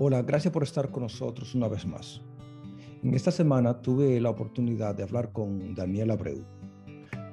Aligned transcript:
Hola, 0.00 0.22
gracias 0.22 0.52
por 0.52 0.62
estar 0.62 0.92
con 0.92 1.02
nosotros 1.02 1.56
una 1.56 1.66
vez 1.66 1.84
más. 1.84 2.20
En 3.02 3.14
esta 3.14 3.32
semana 3.32 3.82
tuve 3.82 4.20
la 4.20 4.30
oportunidad 4.30 4.94
de 4.94 5.02
hablar 5.02 5.32
con 5.32 5.74
Daniel 5.74 6.12
Abreu. 6.12 6.44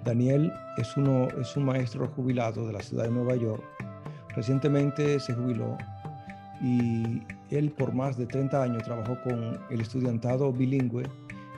Daniel 0.04 0.52
es, 0.75 0.97
uno, 0.97 1.28
es 1.39 1.55
un 1.55 1.65
maestro 1.65 2.07
jubilado 2.07 2.65
de 2.65 2.73
la 2.73 2.81
ciudad 2.81 3.04
de 3.04 3.12
Nueva 3.12 3.36
York. 3.36 3.63
Recientemente 4.36 5.20
se 5.20 5.36
jubiló 5.36 5.78
y 6.59 7.21
él 7.51 7.71
por 7.71 7.93
más 7.93 8.18
de 8.18 8.25
30 8.25 8.64
años 8.64 8.82
trabajó 8.82 9.16
con 9.21 9.59
el 9.70 9.82
estudiantado 9.82 10.52
bilingüe 10.52 11.04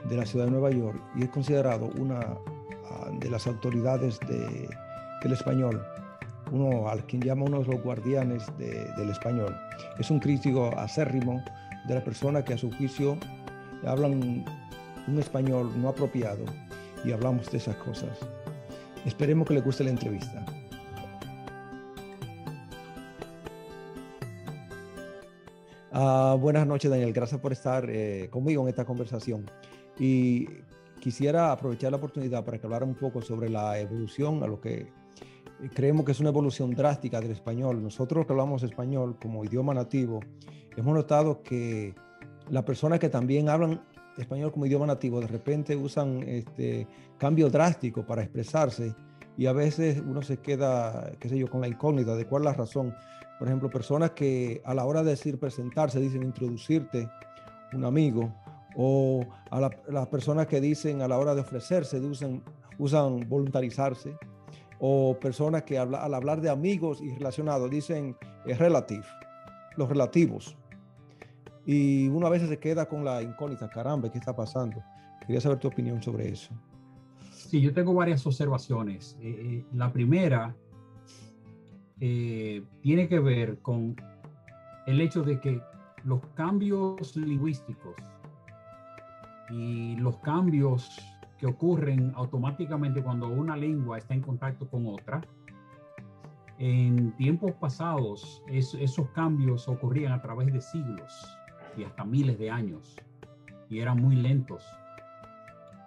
de 0.10 0.18
la 0.18 0.26
ciudad 0.26 0.44
de 0.44 0.52
Nueva 0.52 0.72
York 0.72 1.02
y 1.16 1.24
es 1.24 1.30
considerado 1.30 1.90
una 1.98 2.20
ah, 2.20 3.12
de 3.18 3.30
las 3.30 3.48
autoridades 3.48 4.20
del 4.28 5.32
español 5.32 5.82
uno 6.52 6.88
al 6.90 7.06
quien 7.06 7.22
llama 7.22 7.46
uno 7.46 7.60
de 7.60 7.66
los 7.66 7.82
guardianes 7.82 8.44
del 8.58 9.10
español. 9.10 9.56
Es 10.00 10.12
un 10.12 10.20
crítico 10.20 10.72
acérrimo 10.78 11.44
de 11.88 11.96
la 11.96 12.04
persona 12.04 12.44
que 12.44 12.54
a 12.54 12.58
su 12.58 12.72
juicio 12.72 13.18
hablan 13.86 14.46
un 15.08 15.20
español 15.20 15.72
no 15.82 15.90
apropiado 15.90 16.44
y 17.04 17.12
hablamos 17.12 17.50
de 17.52 17.58
esas 17.58 17.76
cosas. 17.78 18.18
Esperemos 19.06 19.48
que 19.48 19.54
le 19.54 19.62
guste 19.62 19.84
la 19.84 19.92
entrevista. 19.92 20.46
Ah, 25.92 26.36
buenas 26.40 26.68
noches, 26.68 26.92
Daniel. 26.92 27.14
Gracias 27.14 27.40
por 27.40 27.54
estar 27.54 27.90
eh, 27.90 28.28
conmigo 28.30 28.62
en 28.64 28.70
esta 28.70 28.86
conversación. 28.86 29.50
Y 29.98 30.48
quisiera 31.00 31.52
aprovechar 31.52 31.92
la 31.92 31.98
oportunidad 31.98 32.44
para 32.44 32.60
que 32.60 32.68
hablara 32.68 32.86
un 32.86 32.96
poco 32.96 33.22
sobre 33.22 33.50
la 33.50 33.80
evolución 33.80 34.44
a 34.44 34.48
lo 34.48 34.60
que 34.60 34.92
creemos 35.74 36.06
que 36.06 36.12
es 36.12 36.20
una 36.20 36.30
evolución 36.30 36.72
drástica 36.72 37.20
del 37.20 37.32
español. 37.32 37.82
Nosotros 37.82 38.26
que 38.26 38.34
hablamos 38.34 38.64
español 38.64 39.18
como 39.22 39.44
idioma 39.44 39.74
nativo, 39.74 40.20
hemos 40.76 40.96
notado 40.96 41.42
que 41.42 41.96
las 42.50 42.64
personas 42.64 43.00
que 43.00 43.10
también 43.10 43.50
hablan 43.50 43.82
español 44.18 44.52
como 44.52 44.66
idioma 44.66 44.88
nativo 44.88 45.20
de 45.20 45.28
repente 45.28 45.76
usan 45.76 46.24
este 46.24 46.88
cambio 47.18 47.50
drástico 47.50 48.06
para 48.06 48.24
expresarse 48.24 48.96
y 49.38 49.46
a 49.46 49.54
veces 49.54 50.02
uno 50.06 50.22
se 50.22 50.38
queda, 50.38 51.12
qué 51.20 51.30
sé 51.30 51.38
yo, 51.38 51.48
con 51.50 51.62
la 51.62 51.68
incógnita 51.68 52.16
de 52.16 52.26
cuál 52.26 52.44
es 52.44 52.46
la 52.46 52.54
razón. 52.54 52.96
Por 53.38 53.48
ejemplo, 53.48 53.70
personas 53.70 54.12
que 54.12 54.62
a 54.66 54.74
la 54.74 54.86
hora 54.86 55.04
de 55.04 55.12
decir 55.12 55.40
presentarse 55.40 56.00
dicen 56.00 56.24
introducirte 56.24 57.08
un 57.74 57.86
amigo 57.86 58.34
o 58.76 59.24
a 59.52 59.60
las 59.60 60.08
personas 60.08 60.48
que 60.48 60.60
dicen 60.60 61.02
a 61.02 61.08
la 61.08 61.20
hora 61.20 61.36
de 61.36 61.42
ofrecerse 61.42 62.00
usan, 62.00 62.44
usan 62.80 63.28
voluntarizarse 63.30 64.16
o 64.80 65.18
personas 65.20 65.64
que 65.64 65.78
al 65.78 65.94
hablar 65.96 66.42
de 66.42 66.50
amigos 66.50 67.02
y 67.02 67.14
relacionados 67.16 67.70
dicen 67.70 68.16
es 68.46 68.58
relative, 68.58 69.06
los 69.76 69.90
relativos. 69.90 70.56
Y 71.66 72.08
uno 72.08 72.28
a 72.28 72.30
veces 72.30 72.50
se 72.50 72.60
queda 72.60 72.88
con 72.88 73.04
la 73.04 73.22
incógnita, 73.22 73.70
caramba, 73.70 74.10
¿qué 74.12 74.18
está 74.18 74.36
pasando? 74.36 74.82
Quería 75.26 75.42
saber 75.42 75.60
tu 75.60 75.68
opinión 75.68 76.02
sobre 76.02 76.30
eso. 76.30 76.54
Sí, 77.32 77.62
yo 77.62 77.74
tengo 77.74 77.94
varias 77.94 78.26
observaciones. 78.26 79.18
Eh, 79.22 79.30
eh, 79.30 79.66
la 79.74 79.92
primera 79.92 80.56
eh, 82.00 82.64
tiene 82.82 83.08
que 83.08 83.20
ver 83.20 83.60
con 83.60 83.96
el 84.86 85.02
hecho 85.02 85.24
de 85.24 85.40
que 85.40 85.62
los 86.04 86.22
cambios 86.36 87.16
lingüísticos 87.16 87.96
y 89.50 89.96
los 89.98 90.18
cambios 90.20 90.90
que 91.38 91.46
ocurren 91.46 92.12
automáticamente 92.16 93.04
cuando 93.04 93.28
una 93.28 93.56
lengua 93.56 93.98
está 93.98 94.14
en 94.14 94.22
contacto 94.22 94.68
con 94.70 94.88
otra. 94.88 95.22
En 96.58 97.12
tiempos 97.18 97.52
pasados, 97.54 98.44
esos 98.48 99.10
cambios 99.12 99.68
ocurrían 99.68 100.14
a 100.14 100.22
través 100.22 100.52
de 100.52 100.60
siglos 100.60 101.38
y 101.78 101.84
hasta 101.84 102.04
miles 102.04 102.40
de 102.40 102.50
años 102.50 102.96
y 103.70 103.80
eran 103.80 104.02
muy 104.02 104.16
lentos. 104.16 104.64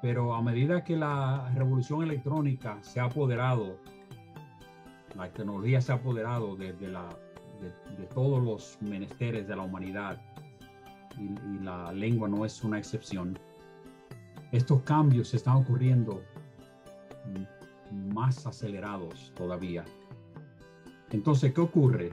Pero 0.02 0.34
a 0.34 0.42
medida 0.42 0.82
que 0.84 0.96
la 0.96 1.50
revolución 1.54 2.02
electrónica 2.02 2.78
se 2.82 3.00
ha 3.00 3.04
apoderado, 3.04 3.76
la 5.16 5.28
tecnología 5.30 5.80
se 5.80 5.92
ha 5.92 5.96
apoderado 5.96 6.56
de, 6.56 6.72
todos 8.14 8.42
los 8.42 8.78
menesteres 8.80 9.46
de 9.46 9.56
la 9.56 9.62
humanidad 9.62 10.20
y 11.18 11.62
la 11.62 11.92
lengua 11.92 12.28
no 12.28 12.46
es 12.46 12.64
una 12.64 12.78
excepción, 12.78 13.38
estos 14.52 14.82
cambios 14.82 15.32
están 15.34 15.56
ocurriendo 15.56 16.22
más 18.14 18.46
acelerados 18.46 19.32
todavía. 19.36 19.84
Entonces, 21.10 21.52
¿qué 21.52 21.60
ocurre? 21.60 22.12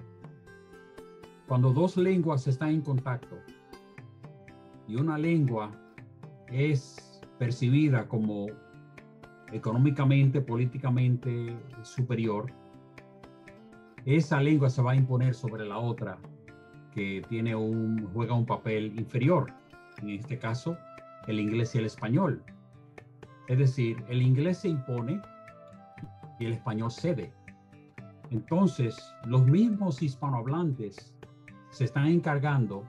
Cuando 1.48 1.72
dos 1.72 1.98
lenguas 1.98 2.48
están 2.48 2.70
en 2.70 2.82
contacto 2.82 3.38
y 4.88 4.96
una 4.96 5.18
lengua 5.18 5.72
es 6.48 7.22
percibida 7.38 8.08
como 8.08 8.48
económicamente, 9.52 10.42
políticamente 10.42 11.58
superior, 11.84 12.52
esa 14.06 14.42
lengua 14.42 14.70
se 14.70 14.82
va 14.82 14.92
a 14.92 14.96
imponer 14.96 15.34
sobre 15.34 15.66
la 15.66 15.78
otra 15.78 16.18
que 16.94 17.22
tiene 17.30 17.56
un, 17.56 18.10
juega 18.14 18.34
un 18.34 18.46
papel 18.46 18.98
inferior. 18.98 19.54
En 20.02 20.10
este 20.10 20.38
caso, 20.38 20.78
el 21.28 21.40
inglés 21.40 21.76
y 21.76 21.80
el 21.80 21.86
español. 21.86 22.44
Es 23.48 23.58
decir, 23.58 24.04
el 24.10 24.22
inglés 24.22 24.60
se 24.60 24.70
impone 24.70 25.22
y 26.40 26.46
el 26.46 26.54
español 26.54 26.92
cede. 26.92 27.34
Entonces, 28.30 28.98
los 29.26 29.46
mismos 29.46 30.02
hispanohablantes 30.02 31.14
se 31.70 31.86
están 31.86 32.08
encargando 32.08 32.84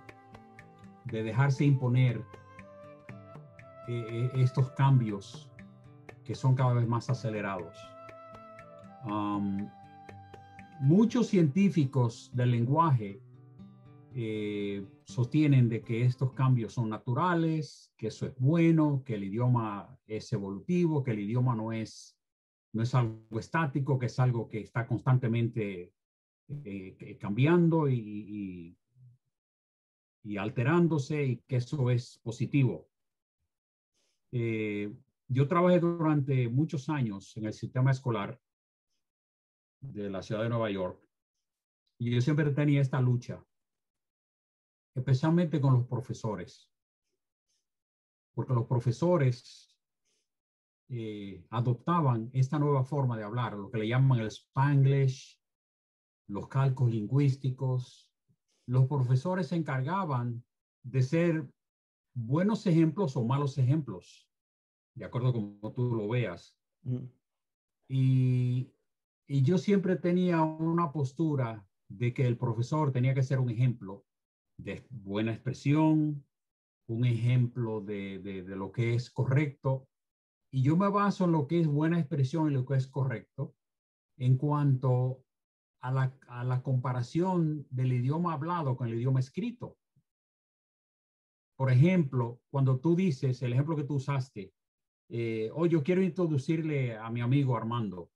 de 1.04 1.22
dejarse 1.22 1.64
imponer 1.64 2.24
eh, 3.88 4.04
eh, 4.10 4.30
estos 4.34 4.70
cambios 4.72 5.50
que 6.24 6.34
son 6.34 6.54
cada 6.54 6.74
vez 6.74 6.86
más 6.86 7.08
acelerados. 7.08 7.76
muchos 10.80 11.26
científicos 11.28 12.30
del 12.34 12.50
lenguaje 12.52 13.20
eh, 14.14 14.86
sostienen 15.08 15.70
de 15.70 15.82
que 15.82 16.04
estos 16.04 16.34
cambios 16.34 16.74
son 16.74 16.90
naturales, 16.90 17.92
que 17.96 18.08
eso 18.08 18.26
es 18.26 18.38
bueno, 18.38 19.02
que 19.06 19.14
el 19.14 19.24
idioma 19.24 19.98
es 20.06 20.30
evolutivo, 20.34 21.02
que 21.02 21.12
el 21.12 21.20
idioma 21.20 21.56
no 21.56 21.72
es, 21.72 22.16
no 22.74 22.82
es 22.82 22.94
algo 22.94 23.38
estático, 23.38 23.98
que 23.98 24.06
es 24.06 24.18
algo 24.18 24.48
que 24.48 24.60
está 24.60 24.86
constantemente 24.86 25.94
eh, 26.48 27.18
cambiando 27.18 27.88
y, 27.88 28.76
y, 30.24 30.36
alterándose 30.36 31.24
y 31.24 31.36
que 31.48 31.56
eso 31.56 31.90
es 31.90 32.18
positivo. 32.22 32.86
Eh, 34.30 34.94
yo 35.26 35.48
trabajé 35.48 35.80
durante 35.80 36.50
muchos 36.50 36.90
años 36.90 37.34
en 37.38 37.46
el 37.46 37.54
sistema 37.54 37.92
escolar 37.92 38.38
de 39.80 40.10
la 40.10 40.22
ciudad 40.22 40.42
de 40.42 40.50
Nueva 40.50 40.70
York 40.70 41.02
y 41.98 42.10
yo 42.10 42.20
siempre 42.20 42.50
tenía 42.50 42.82
esta 42.82 43.00
lucha 43.00 43.42
especialmente 44.98 45.60
con 45.60 45.74
los 45.74 45.86
profesores, 45.86 46.70
porque 48.34 48.54
los 48.54 48.66
profesores 48.66 49.76
eh, 50.90 51.44
adoptaban 51.50 52.30
esta 52.32 52.58
nueva 52.58 52.84
forma 52.84 53.16
de 53.16 53.24
hablar, 53.24 53.54
lo 53.54 53.70
que 53.70 53.78
le 53.78 53.88
llaman 53.88 54.20
el 54.20 54.28
spanglish, 54.28 55.38
los 56.28 56.48
cálculos 56.48 56.94
lingüísticos. 56.94 58.10
Los 58.66 58.86
profesores 58.86 59.48
se 59.48 59.56
encargaban 59.56 60.44
de 60.82 61.02
ser 61.02 61.50
buenos 62.14 62.66
ejemplos 62.66 63.16
o 63.16 63.24
malos 63.24 63.58
ejemplos, 63.58 64.30
de 64.94 65.04
acuerdo 65.04 65.32
como 65.32 65.72
tú 65.72 65.94
lo 65.94 66.08
veas. 66.08 66.58
y, 67.88 68.72
y 69.26 69.42
yo 69.42 69.58
siempre 69.58 69.96
tenía 69.96 70.42
una 70.42 70.90
postura 70.90 71.66
de 71.88 72.14
que 72.14 72.26
el 72.26 72.38
profesor 72.38 72.92
tenía 72.92 73.14
que 73.14 73.22
ser 73.22 73.40
un 73.40 73.50
ejemplo 73.50 74.07
de 74.58 74.84
buena 74.90 75.32
expresión, 75.32 76.24
un 76.88 77.04
ejemplo 77.04 77.80
de, 77.80 78.18
de, 78.18 78.42
lo 78.56 78.72
que 78.72 78.94
es 78.94 79.10
correcto. 79.10 79.88
Y 80.50 80.62
yo 80.62 80.76
me 80.76 80.88
baso 80.88 81.24
en 81.24 81.32
lo 81.32 81.46
que 81.46 81.60
es 81.60 81.66
buena 81.66 81.98
expresión 81.98 82.50
y 82.50 82.54
lo 82.54 82.64
que 82.66 82.76
es 82.76 82.86
correcto 82.86 83.54
en 84.16 84.36
cuanto 84.36 85.24
a 85.80 85.92
la, 85.92 86.18
a 86.26 86.44
la 86.44 86.62
comparación 86.62 87.66
del 87.70 87.92
idioma 87.92 88.32
hablado 88.32 88.76
con 88.76 88.88
el 88.88 88.94
idioma 88.94 89.20
escrito. 89.20 89.78
Por 91.56 91.70
ejemplo, 91.70 92.40
cuando 92.50 92.80
tú 92.80 92.96
dices, 92.96 93.42
el 93.42 93.52
ejemplo 93.52 93.76
que 93.76 93.84
tú 93.84 93.96
usaste, 93.96 94.52
eh, 95.08 95.50
oh, 95.54 95.66
yo 95.66 95.82
quiero 95.82 96.02
introducirle 96.02 96.96
a 96.96 97.10
mi 97.10 97.20
amigo 97.20 97.56
Armando. 97.56 98.10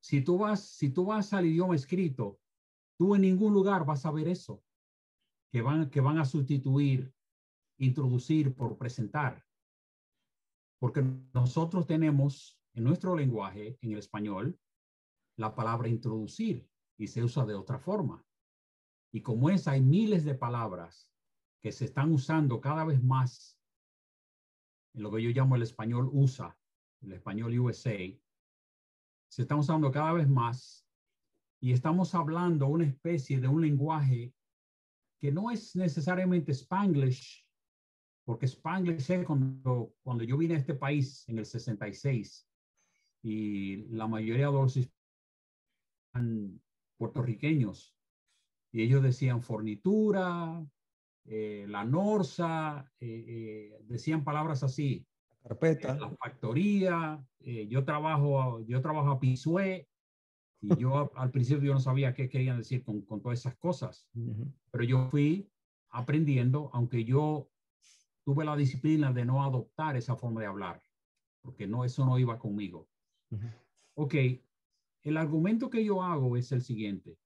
Si 0.00 0.22
tú 0.22 0.38
vas, 0.38 0.60
si 0.60 0.90
tú 0.90 1.06
vas 1.06 1.32
al 1.32 1.46
idioma 1.46 1.76
escrito, 1.76 2.40
Tú 3.02 3.16
en 3.16 3.22
ningún 3.22 3.52
lugar 3.52 3.84
vas 3.84 4.06
a 4.06 4.12
ver 4.12 4.28
eso, 4.28 4.62
que 5.50 5.60
van, 5.60 5.90
que 5.90 6.00
van 6.00 6.18
a 6.18 6.24
sustituir, 6.24 7.12
introducir 7.78 8.54
por 8.54 8.78
presentar. 8.78 9.44
Porque 10.78 11.02
nosotros 11.34 11.84
tenemos 11.84 12.62
en 12.74 12.84
nuestro 12.84 13.16
lenguaje, 13.16 13.76
en 13.80 13.90
el 13.90 13.98
español, 13.98 14.56
la 15.36 15.52
palabra 15.52 15.88
introducir 15.88 16.70
y 16.96 17.08
se 17.08 17.24
usa 17.24 17.44
de 17.44 17.56
otra 17.56 17.80
forma. 17.80 18.24
Y 19.12 19.20
como 19.20 19.50
es, 19.50 19.66
hay 19.66 19.80
miles 19.80 20.24
de 20.24 20.36
palabras 20.36 21.10
que 21.60 21.72
se 21.72 21.86
están 21.86 22.12
usando 22.12 22.60
cada 22.60 22.84
vez 22.84 23.02
más 23.02 23.58
en 24.94 25.02
lo 25.02 25.10
que 25.10 25.24
yo 25.24 25.30
llamo 25.30 25.56
el 25.56 25.62
español 25.62 26.08
USA, 26.12 26.56
el 27.00 27.14
español 27.14 27.58
USA, 27.58 27.98
se 29.28 29.42
están 29.42 29.58
usando 29.58 29.90
cada 29.90 30.12
vez 30.12 30.28
más 30.28 30.86
y 31.62 31.72
estamos 31.72 32.12
hablando 32.16 32.66
una 32.66 32.84
especie 32.84 33.40
de 33.40 33.46
un 33.46 33.62
lenguaje 33.62 34.34
que 35.20 35.30
no 35.30 35.48
es 35.48 35.76
necesariamente 35.76 36.50
Spanglish, 36.50 37.46
porque 38.24 38.46
Spanglish 38.46 39.08
es 39.08 39.24
cuando, 39.24 39.94
cuando 40.02 40.24
yo 40.24 40.36
vine 40.36 40.56
a 40.56 40.58
este 40.58 40.74
país 40.74 41.24
en 41.28 41.38
el 41.38 41.46
66 41.46 42.48
y 43.22 43.76
la 43.94 44.08
mayoría 44.08 44.46
de 44.46 44.52
los 44.52 44.76
puertorriqueños 46.98 47.96
y 48.72 48.82
ellos 48.82 49.00
decían 49.00 49.40
fornitura, 49.40 50.66
eh, 51.26 51.66
la 51.68 51.84
norsa, 51.84 52.90
eh, 52.98 53.24
eh, 53.28 53.78
decían 53.84 54.24
palabras 54.24 54.64
así. 54.64 55.06
Carpeta. 55.44 55.94
la 55.94 56.10
factoría, 56.10 57.24
yo 57.40 57.84
trabajo, 57.84 58.60
yo 58.60 58.80
trabajo 58.80 59.10
a 59.10 59.18
Pisué, 59.18 59.88
y 60.62 60.76
yo 60.76 61.10
al 61.16 61.30
principio 61.32 61.64
yo 61.64 61.74
no 61.74 61.80
sabía 61.80 62.14
qué 62.14 62.28
querían 62.28 62.58
decir 62.58 62.84
con, 62.84 63.02
con 63.02 63.20
todas 63.20 63.40
esas 63.40 63.56
cosas, 63.56 64.08
pero 64.70 64.84
yo 64.84 65.08
fui 65.10 65.50
aprendiendo, 65.90 66.70
aunque 66.72 67.04
yo 67.04 67.50
tuve 68.24 68.44
la 68.44 68.56
disciplina 68.56 69.12
de 69.12 69.24
no 69.24 69.42
adoptar 69.42 69.96
esa 69.96 70.16
forma 70.16 70.40
de 70.40 70.46
hablar, 70.46 70.82
porque 71.42 71.66
no, 71.66 71.84
eso 71.84 72.06
no 72.06 72.18
iba 72.18 72.38
conmigo. 72.38 72.88
Ok, 73.94 74.14
el 75.02 75.16
argumento 75.16 75.68
que 75.68 75.84
yo 75.84 76.02
hago 76.02 76.36
es 76.36 76.52
el 76.52 76.62
siguiente. 76.62 77.18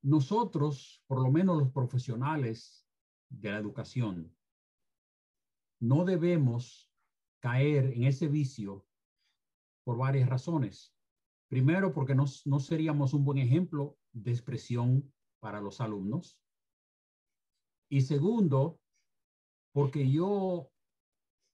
Nosotros, 0.00 1.04
por 1.06 1.22
lo 1.22 1.30
menos 1.30 1.58
los 1.58 1.70
profesionales 1.70 2.88
de 3.28 3.50
la 3.50 3.58
educación, 3.58 4.34
no 5.78 6.04
debemos 6.04 6.90
caer 7.40 7.92
en 7.92 8.04
ese 8.04 8.28
vicio 8.28 8.86
por 9.84 9.98
varias 9.98 10.28
razones. 10.28 10.91
Primero, 11.52 11.92
porque 11.92 12.14
no, 12.14 12.24
no 12.46 12.60
seríamos 12.60 13.12
un 13.12 13.26
buen 13.26 13.36
ejemplo 13.36 13.98
de 14.14 14.30
expresión 14.30 15.12
para 15.38 15.60
los 15.60 15.82
alumnos. 15.82 16.40
Y 17.90 18.00
segundo, 18.00 18.80
porque 19.74 20.10
yo 20.10 20.70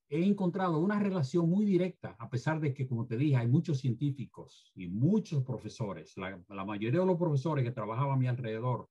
he 0.09 0.25
encontrado 0.25 0.79
una 0.79 1.01
relación 1.01 1.51
muy 1.51 1.65
directa, 1.65 2.15
a 2.21 2.31
pesar 2.31 2.61
de 2.61 2.73
que, 2.73 2.87
como 2.87 3.09
te 3.09 3.17
dije, 3.17 3.39
hay 3.39 3.49
muchos 3.49 3.81
científicos 3.81 4.71
y 4.77 4.87
muchos 4.87 5.43
profesores. 5.43 6.17
La, 6.17 6.65
mayoría 6.65 7.01
de 7.01 7.07
los 7.07 7.19
profesores 7.19 7.65
que 7.65 7.73
trabajaban 7.73 8.13
a 8.13 8.21
mi 8.21 8.29
alrededor 8.29 8.89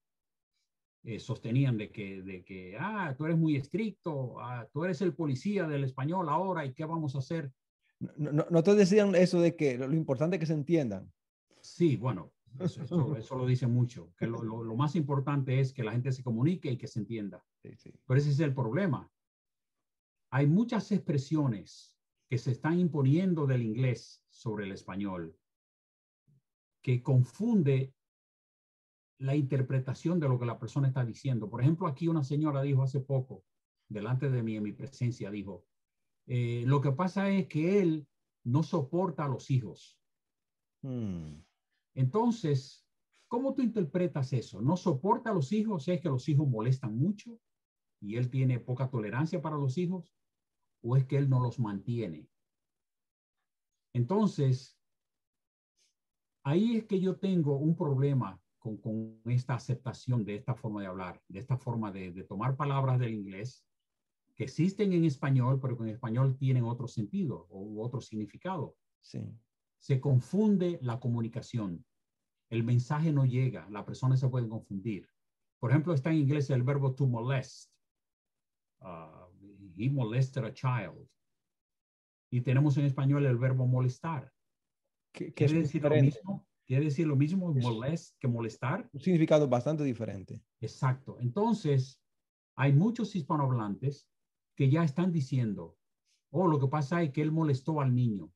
eh, 1.04 1.22
sostenían 1.22 1.78
de 1.78 1.90
que, 1.90 2.22
de 2.22 2.44
que, 2.44 2.76
ah, 2.78 3.16
tú 3.18 3.24
eres 3.24 3.38
muy 3.38 3.56
estricto, 3.56 4.42
ah, 4.42 4.68
tú 4.74 4.84
eres 4.84 5.02
el 5.02 5.16
policía 5.16 5.70
del 5.70 5.86
español 5.86 6.28
ahora 6.28 6.66
y 6.66 6.74
qué 6.74 6.84
vamos 6.84 7.16
a 7.16 7.20
hacer. 7.20 7.50
No, 8.00 8.46
no, 8.50 8.64
te 8.64 8.76
decían 8.76 9.16
eso 9.16 9.42
de 9.42 9.56
que 9.56 9.78
lo, 9.78 9.92
importante 9.94 10.36
es 10.36 10.40
que 10.40 10.46
se 10.46 10.54
entiendan. 10.54 11.12
Sí, 11.62 11.96
bueno, 11.96 12.32
eso, 12.60 12.84
eso, 12.84 13.36
lo 13.38 13.46
dice 13.46 13.68
mucho, 13.68 14.14
que 14.18 14.28
lo, 14.28 14.44
lo, 14.44 14.76
más 14.76 14.96
importante 14.96 15.60
es 15.60 15.74
que 15.74 15.84
la 15.84 15.94
gente 15.94 16.12
se 16.12 16.24
comunique 16.24 16.72
y 16.72 16.78
que 16.78 16.88
se 16.88 17.00
entienda. 17.00 17.44
Sí, 17.62 17.72
sí. 17.76 17.94
Pero 18.06 18.20
ese 18.20 18.30
es 18.30 18.40
el 18.40 18.54
problema 18.54 19.12
hay 20.30 20.48
muchas 20.48 20.92
expresiones 20.92 21.98
que 22.30 22.38
se 22.38 22.52
están 22.52 22.80
imponiendo 22.80 23.48
del 23.48 23.64
inglés 23.64 24.24
sobre 24.30 24.66
el 24.66 24.72
español 24.74 25.38
que 26.82 27.02
confunde 27.02 27.94
la 29.20 29.36
interpretación 29.36 30.20
de 30.20 30.28
lo 30.28 30.38
que 30.38 30.46
la 30.46 30.60
persona 30.60 30.88
está 30.88 31.04
diciendo. 31.04 31.50
Por 31.50 31.62
ejemplo, 31.62 31.88
aquí 31.88 32.08
una 32.08 32.24
señora 32.24 32.62
dijo 32.62 32.84
hace 32.84 33.00
poco, 33.00 33.44
delante 33.90 34.30
de 34.30 34.44
mí, 34.44 34.56
en 34.56 34.64
mi 34.64 34.74
presencia, 34.74 35.32
dijo, 35.32 35.66
eh, 36.28 36.64
lo 36.66 36.82
que 36.82 36.92
pasa 36.92 37.30
es 37.30 37.48
que 37.48 37.82
él 37.82 38.08
no 38.44 38.64
soporta 38.64 39.26
a 39.26 39.30
los 39.30 39.50
hijos. 39.50 40.00
Hmm. 40.82 41.42
Entonces, 41.96 42.86
¿cómo 43.28 43.54
tú 43.54 43.62
interpretas 43.62 44.32
eso? 44.34 44.62
¿No 44.62 44.78
soporta 44.78 45.32
a 45.32 45.34
los 45.34 45.52
hijos? 45.52 45.88
¿Es 45.88 46.00
que 46.00 46.10
los 46.10 46.30
hijos 46.30 46.48
molestan 46.48 46.96
mucho 46.96 47.40
y 48.00 48.18
él 48.18 48.30
tiene 48.30 48.60
poca 48.60 48.90
tolerancia 48.90 49.42
para 49.42 49.58
los 49.58 49.78
hijos? 49.78 50.18
o 50.82 50.96
es 50.96 51.06
que 51.06 51.18
él 51.18 51.30
no 51.30 51.40
los 51.40 51.60
mantiene. 51.60 52.30
Entonces, 53.94 54.80
ahí 56.44 56.78
es 56.78 56.86
que 56.86 57.00
yo 57.00 57.18
tengo 57.18 57.58
un 57.58 57.76
problema 57.76 58.40
con, 58.60 58.78
con 58.78 59.22
esta 59.26 59.56
aceptación 59.56 60.24
de 60.24 60.36
esta 60.36 60.56
forma 60.56 60.82
de 60.82 60.88
hablar, 60.88 61.22
de 61.28 61.40
esta 61.40 61.58
forma 61.58 61.92
de, 61.92 62.12
de, 62.12 62.24
tomar 62.24 62.56
palabras 62.56 63.00
del 63.00 63.14
inglés 63.14 63.66
que 64.38 64.44
existen 64.44 64.94
en 64.94 65.04
español, 65.04 65.60
pero 65.60 65.76
que 65.76 65.84
en 65.84 65.90
español 65.90 66.38
tienen 66.38 66.64
otro 66.64 66.88
sentido 66.88 67.48
o 67.50 67.84
otro 67.84 68.00
significado. 68.02 68.78
Sí. 69.02 69.20
Se 69.80 70.00
confunde 70.00 70.78
la 70.84 71.00
comunicación. 71.00 71.84
El 72.50 72.64
mensaje 72.64 73.12
no 73.12 73.26
llega, 73.26 73.68
la 73.72 73.84
persona 73.84 74.16
se 74.16 74.30
puede 74.30 74.48
confundir. 74.48 75.10
Por 75.60 75.72
ejemplo, 75.72 75.94
está 75.94 76.12
en 76.12 76.18
inglés 76.18 76.52
el 76.52 76.62
verbo 76.62 76.94
to 76.94 77.08
molest. 77.08 77.72
Uh, 78.80 79.26
he 79.76 79.90
molested 79.90 80.46
a 80.46 80.54
child. 80.54 81.10
Y 82.30 82.42
tenemos 82.42 82.78
en 82.78 82.86
español 82.86 83.26
el 83.26 83.38
verbo 83.38 83.66
molestar. 83.66 84.32
¿Qué, 85.12 85.34
¿Quiere 85.34 85.62
decir 85.62 85.82
lo 85.82 85.90
mismo? 85.90 86.48
¿Quiere 86.68 86.86
decir 86.86 87.08
lo 87.08 87.16
mismo 87.16 87.52
molest 87.54 88.16
que 88.20 88.28
molestar? 88.28 88.88
Un 88.94 89.02
significado 89.02 89.48
bastante 89.48 89.84
diferente. 89.84 90.44
Exacto. 90.60 91.18
Entonces, 91.20 92.00
hay 92.56 92.74
muchos 92.74 93.16
hispanohablantes 93.16 94.08
que 94.58 94.70
ya 94.70 94.84
están 94.84 95.14
diciendo, 95.14 95.78
oh, 96.32 96.48
lo 96.48 96.60
que 96.60 96.68
pasa 96.68 97.02
es 97.02 97.12
que 97.12 97.22
él 97.22 97.32
molestó 97.32 97.80
al 97.80 97.96
niño. 97.96 98.30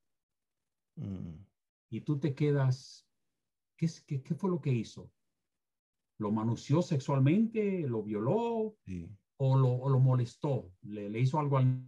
Mm. 0.96 1.44
Y 1.90 2.02
tú 2.02 2.18
te 2.18 2.34
quedas, 2.34 3.06
¿qué, 3.76 3.90
qué, 4.08 4.24
qué 4.24 4.36
fue 4.36 4.50
lo 4.50 4.62
que 4.62 4.72
hizo? 4.72 5.12
¿Lo 6.18 6.32
manoseó 6.32 6.82
sexualmente? 6.82 7.82
¿Lo 7.90 8.04
violó? 8.04 8.78
Sí 8.86 9.10
o 9.44 9.58
lo, 9.90 10.00
molestó, 10.00 10.72
le, 10.84 11.10
le, 11.10 11.20
hizo 11.20 11.40
algo 11.40 11.58
al... 11.58 11.84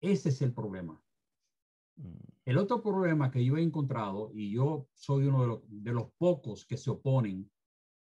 Ese 0.00 0.28
es 0.28 0.42
el 0.42 0.54
problema. 0.54 1.02
Mm. 1.96 2.20
El 2.44 2.58
otro 2.58 2.80
problema 2.80 3.32
que 3.32 3.44
yo 3.44 3.56
he 3.56 3.62
encontrado, 3.62 4.30
y 4.32 4.52
yo 4.52 4.86
soy 4.92 5.26
uno 5.26 5.42
de 5.42 5.48
los, 5.48 5.60
de 5.66 5.92
los 5.92 6.12
pocos 6.18 6.64
que 6.64 6.76
se 6.76 6.90
oponen 6.90 7.50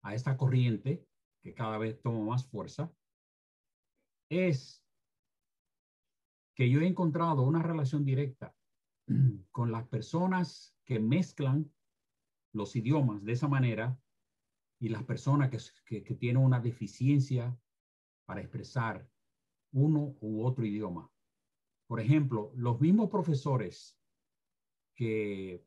a 0.03 0.13
esta 0.13 0.35
corriente, 0.35 1.07
que 1.41 1.53
cada 1.53 1.77
vez 1.77 2.01
toma 2.01 2.19
más 2.19 2.45
fuerza, 2.45 2.91
es 4.31 4.81
que 6.55 6.69
yo 6.69 6.79
he 6.79 6.87
encontrado 6.87 7.43
una 7.43 7.61
relación 7.61 8.05
directa 8.05 8.55
con 9.51 9.71
las 9.71 9.87
personas 9.87 10.75
que 10.85 10.99
mezclan 10.99 11.71
los 12.53 12.75
idiomas 12.75 13.23
de 13.23 13.33
esa 13.33 13.47
manera 13.47 13.99
y 14.79 14.89
las 14.89 15.03
personas 15.03 15.49
que, 15.49 16.03
que, 16.03 16.15
tienen 16.15 16.43
una 16.43 16.59
deficiencia 16.59 17.55
para 18.25 18.41
expresar 18.41 19.07
uno 19.73 20.15
u 20.21 20.43
otro 20.43 20.65
idioma. 20.65 21.09
Por 21.87 21.99
ejemplo, 21.99 22.51
los 22.55 22.79
mismos 22.79 23.09
profesores 23.09 23.99
que, 24.95 25.65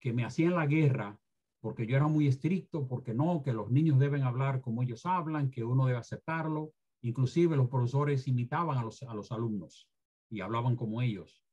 que 0.00 0.12
me 0.12 0.24
hacían 0.24 0.54
la 0.54 0.66
guerra 0.66 1.18
porque 1.60 1.86
yo 1.86 1.96
era 1.96 2.08
muy 2.08 2.28
estricto, 2.28 2.86
porque 2.86 3.14
no, 3.14 3.42
que 3.42 3.54
los 3.54 3.70
niños 3.70 3.98
deben 3.98 4.22
hablar 4.22 4.60
como 4.60 4.82
ellos 4.82 5.06
hablan, 5.06 5.50
que 5.50 5.64
uno 5.64 5.86
debe 5.86 5.98
aceptarlo. 5.98 6.74
Inclusive 7.04 7.54
los 7.54 7.68
profesores 7.68 8.26
imitaban 8.28 8.78
a 8.78 8.82
los, 8.82 9.02
a 9.02 9.12
los 9.12 9.30
alumnos 9.30 9.90
y 10.30 10.40
hablaban 10.40 10.74
como 10.74 11.02
ellos. 11.02 11.44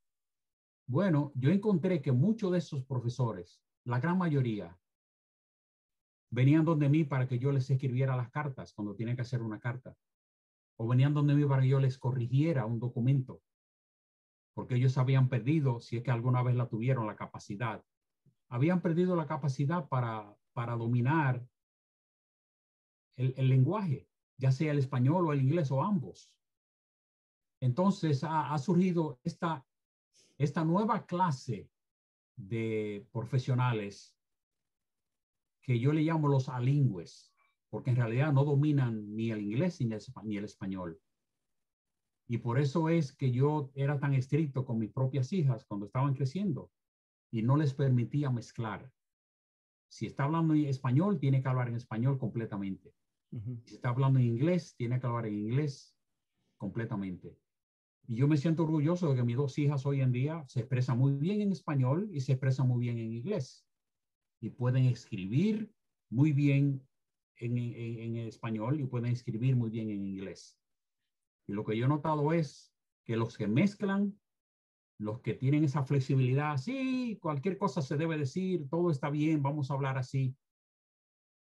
Bueno, 0.88 1.34
yo 1.36 1.51
encontré 1.51 2.01
que 2.01 2.13
muchos 2.13 2.53
de 2.53 2.60
esos 2.60 2.86
profesores, 2.86 3.62
la 3.84 4.00
gran 4.00 4.17
mayoría, 4.17 4.79
venían 6.29 6.63
donde 6.63 6.88
mí 6.88 7.03
para 7.03 7.27
que 7.27 7.38
yo 7.38 7.51
les 7.51 7.70
escribiera 7.70 8.15
las 8.15 8.31
cartas 8.31 8.72
cuando 8.74 8.96
tienen 8.96 9.17
que 9.17 9.24
hacer 9.24 9.41
una 9.41 9.60
carta. 9.60 9.93
O 10.77 10.88
venían 10.88 11.13
donde 11.13 11.36
mí 11.36 11.43
para 11.43 11.63
que 11.63 11.67
yo 11.67 11.81
les 11.81 11.98
corrigiera 11.98 12.65
un 12.65 12.79
documento. 12.79 13.41
Porque 14.53 14.75
ellos 14.75 14.98
habían 14.98 15.27
perdido, 15.27 15.81
si 15.81 15.98
es 15.98 16.03
que 16.03 16.12
alguna 16.12 16.43
vez 16.43 16.55
la 16.55 16.70
tuvieron, 16.70 17.08
la 17.08 17.17
capacidad. 17.17 17.84
Habían 18.48 18.81
perdido 18.81 19.17
la 19.17 19.27
capacidad 19.27 19.89
para, 19.89 20.34
para 20.53 20.77
dominar 20.77 21.46
el, 23.17 23.34
el 23.36 23.50
lenguaje, 23.50 24.08
ya 24.41 24.51
sea 24.51 24.71
el 24.71 24.79
español 24.79 25.27
o 25.27 25.33
el 25.33 25.41
inglés 25.41 25.69
o 25.71 25.83
ambos. 25.83 26.33
Entonces 27.62 28.24
ha, 28.24 28.57
surgido 28.57 29.19
esta, 29.24 29.63
esta 30.39 30.65
nueva 30.65 31.05
clase 31.05 31.69
de 32.36 33.05
profesionales 33.12 34.17
que 35.62 35.79
yo 35.79 35.93
le 35.93 36.01
llamo 36.01 36.27
los 36.27 36.50
alingües, 36.50 37.31
porque 37.69 37.91
en 37.91 37.98
realidad 37.98 38.33
no 38.33 38.43
dominan 38.43 39.15
ni 39.15 39.29
el 39.29 39.41
inglés 39.41 39.79
ni 39.79 39.93
el, 39.93 40.01
ni 40.24 40.38
el 40.38 40.45
español. 40.45 41.00
Y 42.27 42.39
por 42.39 42.57
eso 42.57 42.89
es 42.89 43.13
que 43.13 43.31
yo 43.31 43.69
era 43.75 44.00
tan 44.00 44.15
estricto 44.15 44.65
con 44.65 44.79
mis 44.79 44.91
propias 44.91 45.31
hijas 45.33 45.65
cuando 45.65 45.86
estaban 45.86 46.15
creciendo 46.15 46.71
y 47.29 47.43
no 47.43 47.57
les 47.57 47.75
permitía 47.75 48.31
mezclar. 48.31 48.91
Si 49.88 50.07
está 50.07 50.24
hablando 50.24 50.55
en 50.55 50.65
español, 50.65 51.19
tiene 51.19 51.43
que 51.43 51.50
hablar 51.50 51.67
en 51.67 51.75
español 51.75 52.17
completamente. 52.17 52.95
Si 53.66 53.76
está 53.76 53.90
hablando 53.90 54.20
en 54.20 54.26
inglés, 54.26 54.76
tiene 54.76 55.00
que 55.00 55.08
hablar 55.08 55.26
en 55.26 55.36
inglés 55.36 55.96
completamente. 56.58 57.38
Y 58.08 58.16
yo 58.16 58.28
me 58.28 58.38
siento 58.38 58.64
orgulloso 58.64 59.10
de 59.10 59.16
que 59.16 59.24
mis 59.24 59.38
dos 59.38 59.58
hijas 59.58 59.86
hoy 59.86 60.02
en 60.02 60.12
día 60.12 60.44
se 60.48 60.60
expresan 60.60 60.98
muy 60.98 61.14
bien 61.14 61.42
en 61.42 61.52
español 61.52 62.10
y 62.12 62.20
se 62.20 62.34
expresan 62.34 62.68
muy 62.68 62.82
bien 62.82 62.98
en 62.98 63.14
inglés. 63.14 63.66
Y 64.42 64.50
pueden 64.50 64.86
escribir 64.86 65.72
muy 66.10 66.34
bien 66.34 66.86
en, 67.38 67.58
en, 67.58 68.18
español 68.18 68.80
y 68.80 68.86
pueden 68.86 69.12
escribir 69.12 69.56
muy 69.56 69.70
bien 69.70 69.90
en 69.90 70.06
inglés. 70.06 70.60
Y 71.48 71.54
lo 71.54 71.64
que 71.64 71.78
yo 71.78 71.86
he 71.86 71.90
notado 71.90 72.34
es 72.34 72.74
que 73.06 73.16
los 73.16 73.38
que 73.38 73.48
mezclan, 73.48 74.20
los 75.00 75.22
que 75.22 75.34
tienen 75.34 75.64
esa 75.64 75.84
flexibilidad, 75.84 76.58
sí, 76.58 77.18
cualquier 77.22 77.58
cosa 77.58 77.82
se 77.82 77.98
debe 77.98 78.18
decir, 78.18 78.68
todo 78.70 78.92
está 78.92 79.10
bien, 79.10 79.42
vamos 79.42 79.72
a 79.72 79.74
hablar 79.74 79.98
así, 79.98 80.36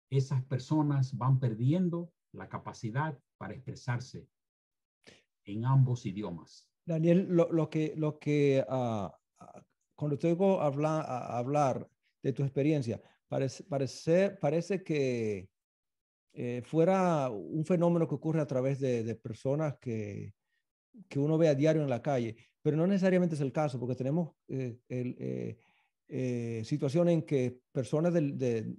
esas 0.09 0.43
personas 0.45 1.17
van 1.17 1.39
perdiendo 1.39 2.11
la 2.31 2.47
capacidad 2.49 3.17
para 3.37 3.53
expresarse 3.53 4.27
en 5.45 5.65
ambos 5.65 6.05
idiomas. 6.05 6.69
Daniel, 6.85 7.27
lo, 7.29 7.69
que, 7.69 7.93
lo 7.95 8.19
que 8.19 8.63
uh, 8.69 9.09
cuando 9.95 10.17
te 10.17 10.27
oigo 10.27 10.61
hablar, 10.61 11.05
hablar 11.07 11.89
de 12.21 12.33
tu 12.33 12.43
experiencia, 12.43 13.01
parece, 13.27 13.63
parece, 13.63 14.29
parece 14.31 14.83
que 14.83 15.49
eh, 16.33 16.61
fuera 16.63 17.29
un 17.29 17.65
fenómeno 17.65 18.07
que 18.07 18.15
ocurre 18.15 18.41
a 18.41 18.47
través 18.47 18.79
de, 18.79 19.15
personas 19.15 19.77
que, 19.79 20.33
que, 21.07 21.19
uno 21.19 21.37
ve 21.37 21.47
a 21.47 21.55
diario 21.55 21.81
en 21.81 21.89
la 21.89 22.01
calle, 22.01 22.35
pero 22.61 22.77
no 22.77 22.85
necesariamente 22.85 23.35
es 23.35 23.41
el 23.41 23.51
caso, 23.51 23.79
porque 23.79 23.95
tenemos 23.95 24.33
eh, 24.47 24.77
el, 24.89 25.57
eh, 26.07 26.61
situaciones 26.63 27.13
en 27.13 27.21
que 27.23 27.61
personas 27.71 28.13
del, 28.13 28.37
de, 28.37 28.75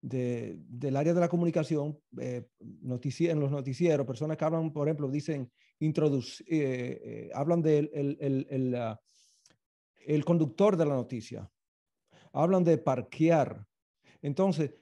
del 0.00 0.96
área 0.96 1.12
de 1.12 1.20
la 1.20 1.28
comunicación, 1.28 1.98
eh, 2.20 2.46
en 2.60 3.40
los 3.40 3.50
noticieros, 3.50 4.06
personas 4.06 4.36
que 4.36 4.44
hablan, 4.44 4.72
por 4.72 4.86
ejemplo, 4.86 5.08
dicen, 5.08 5.50
introduce, 5.80 6.44
eh, 6.44 7.00
eh, 7.04 7.30
hablan 7.34 7.62
del 7.62 7.90
el, 7.92 8.46
el, 8.48 8.74
ah, 8.74 9.00
el, 10.06 10.24
conductor 10.24 10.76
de 10.76 10.86
la 10.86 10.94
noticia, 10.94 11.50
hablan 12.32 12.64
de 12.64 12.78
parquear. 12.78 13.64
Entonces, 14.22 14.72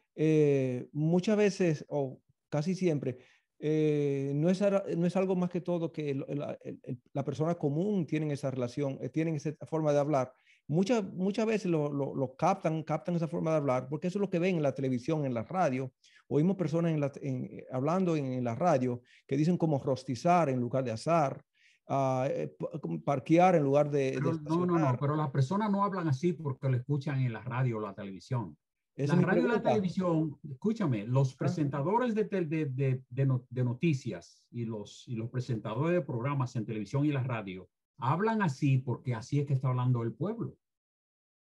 muchas 0.92 1.36
veces, 1.36 1.84
o 1.88 2.20
casi 2.48 2.74
siempre, 2.74 3.18
no, 3.58 4.50
es, 4.50 4.60
no 4.96 5.06
es 5.06 5.16
algo 5.16 5.36
más 5.36 5.50
que 5.50 5.60
todo 5.60 5.92
que 5.92 6.14
la 6.14 7.24
persona 7.24 7.54
común 7.54 8.06
tiene 8.06 8.32
esa 8.32 8.50
relación, 8.50 8.98
tienen 9.12 9.36
esa 9.36 9.52
forma 9.66 9.92
de 9.92 9.98
hablar 9.98 10.32
Muchas, 10.68 11.04
muchas 11.04 11.46
veces 11.46 11.70
lo, 11.70 11.92
lo, 11.92 12.34
captan, 12.34 12.82
captan 12.82 13.14
esa 13.14 13.28
forma 13.28 13.52
de 13.52 13.58
hablar, 13.58 13.88
porque 13.88 14.08
eso 14.08 14.18
es 14.18 14.20
lo 14.20 14.30
que 14.30 14.40
ven 14.40 14.56
en 14.56 14.62
la 14.62 14.74
televisión, 14.74 15.24
en 15.24 15.32
la 15.32 15.44
radio. 15.44 15.92
Oímos 16.26 16.56
personas 16.56 16.92
en 16.92 17.00
la, 17.00 17.12
eh, 17.22 17.64
hablando 17.70 18.16
en, 18.16 18.42
la 18.42 18.56
radio 18.56 19.00
que 19.28 19.36
dicen 19.36 19.56
como 19.56 19.78
rostizar 19.78 20.48
en 20.48 20.58
lugar 20.58 20.82
de 20.82 20.90
azar, 20.90 21.40
uh, 21.88 23.00
parquear 23.04 23.54
en 23.54 23.62
lugar 23.62 23.90
de, 23.90 24.18
no, 24.20 24.66
no, 24.66 24.78
no, 24.78 24.96
pero 24.98 25.14
las 25.14 25.30
personas 25.30 25.70
no 25.70 25.84
hablan 25.84 26.08
así 26.08 26.32
porque 26.32 26.68
lo 26.68 26.76
escuchan 26.76 27.20
en 27.20 27.32
la 27.32 27.42
radio 27.42 27.78
o 27.78 27.80
la 27.80 27.94
televisión. 27.94 28.56
En 28.96 29.08
la 29.08 29.16
radio 29.16 29.44
y 29.44 29.48
la 29.48 29.62
televisión, 29.62 30.36
escúchame, 30.50 31.06
los 31.06 31.36
presentadores 31.36 32.14
de, 32.14 32.24
de, 32.24 32.64
de, 32.66 33.02
de, 33.08 33.64
noticias 33.64 34.46
y 34.50 34.64
los, 34.64 35.04
y 35.06 35.14
los 35.16 35.28
presentadores 35.30 36.00
de 36.00 36.00
programas 36.00 36.56
en 36.56 36.64
televisión 36.64 37.04
y 37.04 37.12
la 37.12 37.22
radio 37.22 37.68
Hablan 37.98 38.42
así 38.42 38.78
porque 38.78 39.14
así 39.14 39.40
es 39.40 39.46
que 39.46 39.54
está 39.54 39.68
hablando 39.68 40.02
el 40.02 40.12
pueblo. 40.12 40.56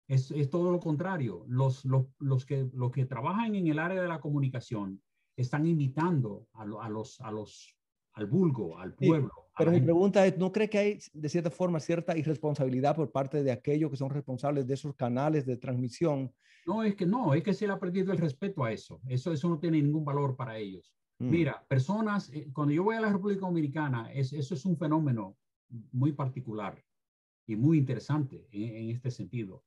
Es, 0.08 0.32
es 0.32 0.50
todo 0.50 0.72
lo 0.72 0.80
contrario. 0.80 1.44
Los, 1.48 1.84
los, 1.86 2.06
los, 2.20 2.46
que, 2.46 2.70
los 2.74 2.92
que 2.92 3.06
trabajan 3.06 3.56
en 3.56 3.68
el 3.68 3.80
área 3.80 4.02
de 4.02 4.08
la 4.08 4.22
comunicación 4.22 5.02
están 5.36 5.66
invitando 5.66 6.48
a, 6.54 6.64
a 6.64 6.90
los, 6.90 7.20
a 7.22 7.32
los, 7.32 7.78
al 8.14 8.26
vulgo, 8.26 8.78
al 8.80 8.94
pueblo. 8.94 9.32
pero 9.58 9.72
mi 9.72 9.82
pregunta 9.82 10.26
es, 10.26 10.38
¿no 10.38 10.52
cree 10.52 10.70
que 10.70 10.78
hay 10.78 11.00
de 11.14 11.30
cierta 11.30 11.52
forma 11.52 11.80
cierta 11.80 12.18
irresponsabilidad 12.18 12.96
por 12.96 13.12
parte 13.12 13.44
de 13.44 13.52
aquellos 13.52 13.92
que 13.92 13.98
son 13.98 14.10
responsables 14.10 14.66
de 14.66 14.74
esos 14.74 14.96
canales 14.96 15.46
de 15.46 15.58
transmisión? 15.58 16.34
No, 16.66 16.84
es 16.84 16.96
que 16.96 17.06
no, 17.06 17.34
es 17.34 17.44
que 17.44 17.54
se 17.54 17.68
le 17.68 17.74
ha 17.74 17.80
perdido 17.80 18.12
el 18.12 18.18
respeto 18.18 18.64
a 18.64 18.72
eso. 18.72 19.00
Eso, 19.08 19.32
eso 19.32 19.48
no 19.48 19.60
tiene 19.60 19.82
ningún 19.82 20.04
valor 20.04 20.36
para 20.36 20.58
ellos. 20.58 20.94
Mm. 21.20 21.30
Mira, 21.30 21.66
personas, 21.68 22.30
eh, 22.34 22.50
cuando 22.54 22.74
yo 22.74 22.84
voy 22.84 22.96
a 22.96 23.02
la 23.02 23.12
República 23.12 23.42
Dominicana, 23.42 24.12
es, 24.12 24.34
eso 24.34 24.54
es 24.54 24.66
un 24.66 24.78
fenómeno 24.78 25.38
muy 25.92 26.14
particular 26.14 26.84
y 27.46 27.56
muy 27.56 27.78
interesante 27.78 28.48
en, 28.52 28.90
este 28.90 29.12
sentido. 29.12 29.64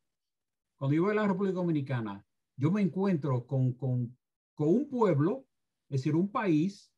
Cuando 0.76 0.94
yo 0.94 1.02
voy 1.02 1.12
a 1.12 1.14
la 1.14 1.28
República 1.28 1.56
Dominicana, 1.56 2.24
yo 2.56 2.70
me 2.70 2.82
encuentro 2.82 3.46
con, 3.46 3.72
con, 3.72 4.16
con 4.54 4.68
un 4.68 4.88
pueblo, 4.88 5.46
es 5.88 6.00
decir, 6.00 6.14
un 6.14 6.30
país, 6.30 6.92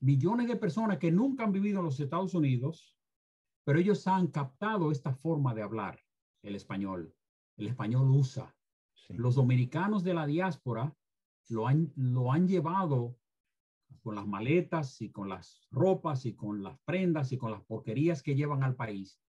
millones 0.00 0.48
de 0.48 0.56
personas 0.56 0.98
que 0.98 1.10
nunca 1.10 1.44
han 1.44 1.52
vivido 1.52 1.78
en 1.80 1.86
los 1.86 2.00
Estados 2.00 2.34
Unidos, 2.34 2.96
pero 3.64 3.78
ellos 3.78 4.06
han 4.06 4.26
captado 4.28 4.90
esta 4.90 5.12
forma 5.12 5.54
de 5.54 5.62
hablar 5.62 6.00
el 6.42 6.56
español. 6.56 7.14
El 7.56 7.68
español 7.68 8.10
usa. 8.10 8.54
Los 9.08 9.34
dominicanos 9.34 10.02
de 10.02 10.14
la 10.14 10.26
diáspora 10.26 10.96
lo 11.48 11.66
han, 11.68 11.92
lo 11.96 12.32
han 12.32 12.48
llevado 12.48 13.18
con 14.02 14.14
las 14.14 14.26
maletas 14.26 15.00
y 15.00 15.10
con 15.10 15.28
las 15.28 15.66
ropas 15.70 16.26
y 16.26 16.34
con 16.34 16.62
las 16.62 16.78
prendas 16.84 17.32
y 17.32 17.38
con 17.38 17.50
las 17.50 17.62
porquerías 17.64 18.22
que 18.22 18.34
llevan 18.34 18.62
al 18.62 18.76
país, 18.76 19.20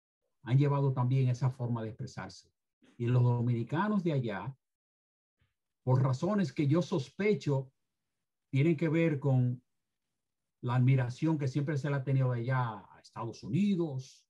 han 0.43 0.57
llevado 0.57 0.93
también 0.93 1.29
esa 1.29 1.49
forma 1.49 1.81
de 1.81 1.89
expresarse. 1.89 2.51
Y 2.97 3.07
los 3.07 3.23
dominicanos 3.23 4.03
de 4.03 4.13
allá, 4.13 4.55
por 5.83 6.01
razones 6.01 6.53
que 6.53 6.67
yo 6.67 6.81
sospecho, 6.81 7.71
tienen 8.49 8.77
que 8.77 8.89
ver 8.89 9.19
con 9.19 9.61
la 10.61 10.75
admiración 10.75 11.37
que 11.37 11.47
siempre 11.47 11.77
se 11.77 11.89
le 11.89 11.95
ha 11.95 12.03
tenido 12.03 12.31
de 12.31 12.41
allá 12.41 12.85
a 12.91 12.99
Estados 13.01 13.43
Unidos, 13.43 14.25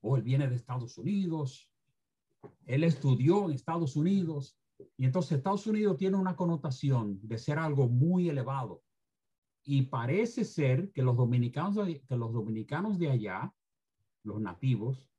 o 0.00 0.16
él 0.16 0.22
viene 0.22 0.48
de 0.48 0.56
Estados 0.56 0.96
Unidos, 0.98 1.70
él 2.64 2.84
estudió 2.84 3.44
en 3.46 3.52
Estados 3.52 3.96
Unidos, 3.96 4.58
y 4.96 5.04
entonces 5.04 5.38
Estados 5.38 5.66
Unidos 5.66 5.96
tiene 5.96 6.16
una 6.16 6.36
connotación 6.36 7.18
de 7.26 7.38
ser 7.38 7.58
algo 7.58 7.88
muy 7.88 8.28
elevado, 8.28 8.82
y 9.68 9.82
parece 9.82 10.44
ser 10.44 10.92
que 10.92 11.02
los 11.02 11.16
dominicanos, 11.16 11.76
que 12.08 12.16
los 12.16 12.32
dominicanos 12.32 12.98
de 13.00 13.10
allá, 13.10 13.52
los 14.22 14.40
nativos, 14.40 15.10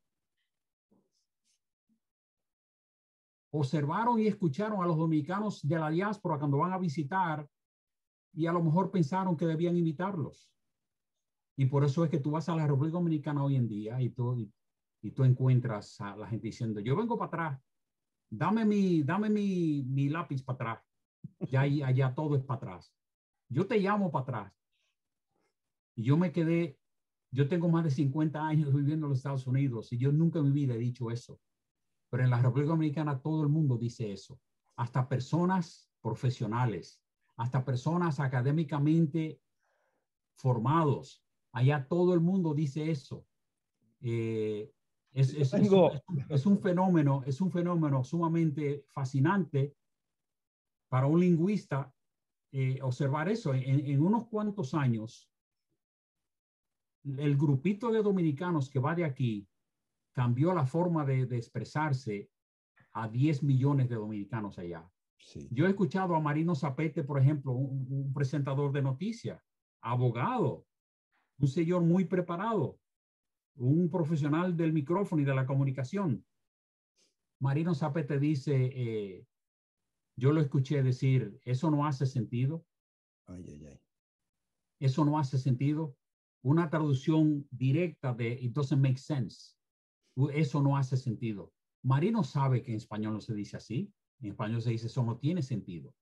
observaron 3.51 4.19
y 4.21 4.27
escucharon 4.27 4.81
a 4.81 4.87
los 4.87 4.95
dominicanos 4.95 5.67
de 5.67 5.77
la 5.77 5.89
diáspora 5.89 6.39
cuando 6.39 6.59
van 6.59 6.71
a 6.71 6.77
visitar 6.77 7.45
y 8.33 8.47
a 8.47 8.53
lo 8.53 8.63
mejor 8.63 8.89
pensaron 8.89 9.35
que 9.35 9.45
debían 9.45 9.75
invitarlos. 9.75 10.49
Y 11.57 11.65
por 11.65 11.83
eso 11.83 12.05
es 12.05 12.09
que 12.09 12.19
tú 12.19 12.31
vas 12.31 12.47
a 12.47 12.55
la 12.55 12.67
República 12.67 12.97
Dominicana 12.97 13.43
hoy 13.43 13.57
en 13.57 13.67
día 13.67 14.01
y 14.01 14.11
tú, 14.11 14.49
y, 15.01 15.11
tú 15.11 15.25
encuentras 15.25 15.99
a 15.99 16.15
la 16.15 16.27
gente 16.27 16.47
diciendo, 16.47 16.79
yo 16.79 16.95
vengo 16.95 17.17
para 17.17 17.27
atrás, 17.27 17.61
dame 18.29 18.63
mi, 18.63 19.03
dame 19.03 19.29
mi, 19.29 19.83
mi 19.83 20.07
lápiz 20.07 20.41
para 20.41 20.55
atrás. 20.55 20.85
Ya 21.49 21.61
allá 21.61 22.15
todo 22.15 22.35
es 22.37 22.43
para 22.43 22.57
atrás 22.57 22.97
yo 23.49 23.67
te 23.67 23.79
llamo 23.79 24.11
para 24.11 24.23
atrás. 24.23 24.53
Y 25.95 26.03
yo 26.03 26.17
me 26.17 26.31
quedé, 26.31 26.79
yo 27.31 27.47
tengo 27.47 27.69
más 27.69 27.83
de 27.83 27.91
50 27.91 28.45
años 28.45 28.73
viviendo 28.73 29.05
en 29.05 29.09
los 29.09 29.19
Estados 29.19 29.47
Unidos 29.47 29.91
y 29.91 29.97
yo 29.97 30.11
nunca 30.11 30.39
en 30.39 30.45
mi 30.45 30.51
vida 30.51 30.75
he 30.75 30.79
dicho 30.79 31.09
eso. 31.09 31.39
Pero 32.09 32.23
en 32.23 32.29
la 32.29 32.41
República 32.41 32.69
Dominicana 32.69 33.19
todo 33.19 33.43
el 33.43 33.49
mundo 33.49 33.77
dice 33.77 34.11
eso. 34.11 34.39
Hasta 34.75 35.09
personas 35.09 35.91
profesionales, 36.01 37.01
hasta 37.35 37.65
personas 37.65 38.19
académicamente 38.19 39.41
formados. 40.35 41.23
Allá 41.51 41.87
todo 41.87 42.13
el 42.13 42.21
mundo 42.21 42.53
dice 42.53 42.91
eso. 42.91 43.25
Eh, 44.01 44.71
es, 45.11 45.33
es, 45.33 45.51
es, 46.29 46.45
un 46.45 46.59
fenómeno, 46.59 47.23
es 47.25 47.41
un 47.41 47.51
fenómeno 47.51 48.03
sumamente 48.03 48.85
fascinante 48.89 49.75
para 50.89 51.07
un 51.07 51.19
lingüista 51.19 51.91
eh, 52.51 52.79
observar 52.81 53.29
eso. 53.29 53.53
En, 53.53 54.01
unos 54.01 54.27
cuantos 54.27 54.73
años, 54.73 55.29
el 57.03 57.37
grupito 57.37 57.91
de 57.91 58.01
dominicanos 58.01 58.69
que 58.69 58.79
va 58.79 58.95
de 58.95 59.05
aquí 59.05 59.47
cambió 60.13 60.53
la 60.53 60.65
forma 60.65 61.05
de, 61.05 61.23
expresarse 61.35 62.29
a 62.93 63.07
10 63.07 63.43
millones 63.43 63.89
de 63.89 63.95
dominicanos 63.95 64.57
allá. 64.57 64.89
Yo 65.51 65.65
he 65.65 65.69
escuchado 65.69 66.15
a 66.15 66.21
Marino 66.21 66.55
Zapete, 66.55 67.03
por 67.03 67.19
ejemplo, 67.19 67.51
un, 67.51 68.13
presentador 68.13 68.71
de 68.71 68.81
noticias, 68.81 69.41
abogado, 69.81 70.65
un 71.37 71.47
señor 71.47 71.81
muy 71.81 72.05
preparado, 72.05 72.79
un 73.55 73.89
profesional 73.89 74.55
del 74.55 74.73
micrófono 74.73 75.21
y 75.21 75.25
de 75.25 75.35
la 75.35 75.45
comunicación. 75.45 76.25
Marino 77.39 77.75
Zapete 77.75 78.19
dice, 78.19 78.71
eh, 78.73 79.27
yo 80.17 80.33
lo 80.33 80.41
escuché 80.41 80.83
decir, 80.83 81.39
eso 81.45 81.69
no 81.71 81.85
hace 81.85 82.05
sentido. 82.05 82.65
Ay, 83.27 83.45
ay, 83.47 83.65
ay. 83.65 83.81
Eso 84.79 85.05
no 85.05 85.19
hace 85.19 85.37
sentido. 85.37 85.95
Una 86.43 86.69
traducción 86.69 87.47
directa 87.51 88.13
de 88.13 88.33
it 88.33 88.51
doesn't 88.51 88.81
make 88.81 88.97
sense. 88.97 89.55
Eso 90.33 90.61
no 90.61 90.75
hace 90.75 90.97
sentido. 90.97 91.53
Marino 91.83 92.23
sabe 92.23 92.63
que 92.63 92.71
en 92.71 92.77
español 92.77 93.13
no 93.13 93.21
se 93.21 93.35
dice 93.35 93.57
así. 93.57 93.93
En 94.19 94.31
español 94.31 94.61
se 94.61 94.71
dice, 94.71 94.87
eso 94.87 95.03
no 95.03 95.17
tiene 95.17 95.43
sentido. 95.43 95.95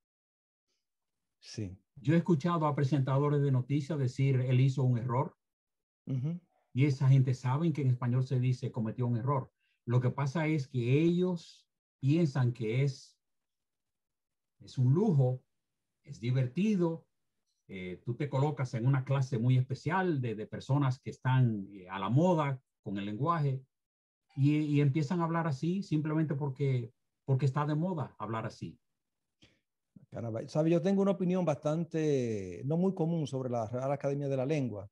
Sí. 1.39 1.77
Yo 1.95 2.13
he 2.13 2.17
escuchado 2.17 2.65
a 2.65 2.75
presentadores 2.75 3.41
de 3.41 3.51
noticias 3.51 3.99
decir, 3.99 4.39
él 4.39 4.61
hizo 4.61 4.83
un 4.83 4.97
error. 4.97 5.35
Y 6.73 6.85
esa 6.85 7.09
gente 7.09 7.33
sabe 7.33 7.73
que 7.73 7.81
en 7.81 7.89
español 7.89 8.23
se 8.23 8.39
dice, 8.39 8.71
cometió 8.71 9.07
un 9.07 9.17
error. 9.17 9.51
Lo 9.85 9.99
que 9.99 10.11
pasa 10.11 10.47
es 10.47 10.67
que 10.67 11.01
ellos 11.01 11.67
piensan 11.99 12.53
que 12.53 12.83
es, 12.83 13.14
es 14.63 14.77
un 14.77 14.93
lujo, 14.93 15.41
es 16.03 16.19
divertido. 16.19 17.05
Eh, 17.67 18.01
tú 18.05 18.15
te 18.15 18.29
colocas 18.29 18.73
en 18.75 18.85
una 18.85 19.03
clase 19.03 19.39
muy 19.39 19.57
especial 19.57 20.21
de, 20.21 20.35
de 20.35 20.45
personas 20.45 20.99
que 20.99 21.09
están 21.09 21.67
eh, 21.71 21.89
a 21.89 21.97
la 21.97 22.09
moda 22.09 22.61
con 22.83 22.97
el 22.97 23.05
lenguaje 23.05 23.63
y, 24.35 24.57
y, 24.57 24.81
empiezan 24.81 25.21
a 25.21 25.23
hablar 25.23 25.47
así 25.47 25.81
simplemente 25.81 26.35
porque, 26.35 26.93
porque 27.23 27.45
está 27.45 27.65
de 27.65 27.73
moda 27.73 28.15
hablar 28.19 28.45
así. 28.45 28.77
Sabe, 30.47 30.69
yo 30.69 30.81
tengo 30.81 31.01
una 31.01 31.11
opinión 31.11 31.43
bastante, 31.43 32.61
no 32.63 32.77
muy 32.77 32.93
común 32.93 33.27
sobre 33.27 33.49
la 33.49 33.67
Real 33.67 33.91
Academia 33.91 34.29
de 34.29 34.37
la 34.37 34.45
Lengua, 34.45 34.89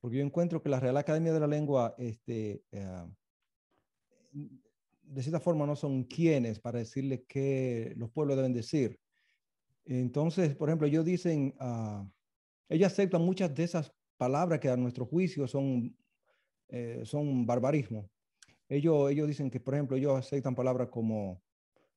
porque 0.00 0.18
yo 0.18 0.22
encuentro 0.22 0.62
que 0.62 0.68
la 0.68 0.80
Real 0.80 0.98
Academia 0.98 1.32
de 1.32 1.40
la 1.40 1.46
Lengua, 1.46 1.94
este, 1.96 2.62
uh, 2.72 3.10
de 5.02 5.22
cierta 5.22 5.40
forma, 5.40 5.64
no 5.64 5.76
son 5.76 6.04
quienes 6.04 6.60
para 6.60 6.78
decirle 6.78 7.24
qué 7.26 7.94
los 7.96 8.10
pueblos 8.10 8.36
deben 8.36 8.52
decir. 8.52 9.00
Entonces, 9.86 10.54
por 10.54 10.68
ejemplo, 10.68 10.86
ellos 10.86 11.04
dicen, 11.04 11.54
uh, 11.60 12.04
ellos 12.68 12.92
aceptan 12.92 13.22
muchas 13.22 13.54
de 13.54 13.64
esas 13.64 13.92
palabras 14.16 14.58
que 14.60 14.68
a 14.68 14.76
nuestro 14.76 15.06
juicio 15.06 15.46
son, 15.46 15.96
eh, 16.68 17.02
son 17.04 17.46
barbarismo. 17.46 18.10
Ellos, 18.68 19.10
ellos 19.10 19.28
dicen 19.28 19.50
que, 19.50 19.60
por 19.60 19.74
ejemplo, 19.74 19.96
ellos 19.96 20.18
aceptan 20.18 20.54
palabras 20.54 20.88
como 20.88 21.42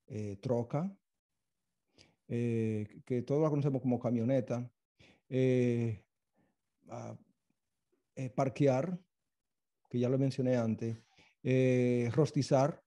eh, 0.07 0.37
troca, 0.41 0.95
eh, 2.27 3.01
que 3.05 3.23
todos 3.23 3.41
la 3.41 3.49
conocemos 3.49 3.81
como 3.81 3.99
camioneta, 3.99 4.69
uh, 5.31 5.95
parquear, 8.35 8.99
que 9.89 9.99
ya 9.99 10.09
lo 10.09 10.19
mencioné 10.19 10.55
antes, 10.55 10.97
rostizar, 12.13 12.83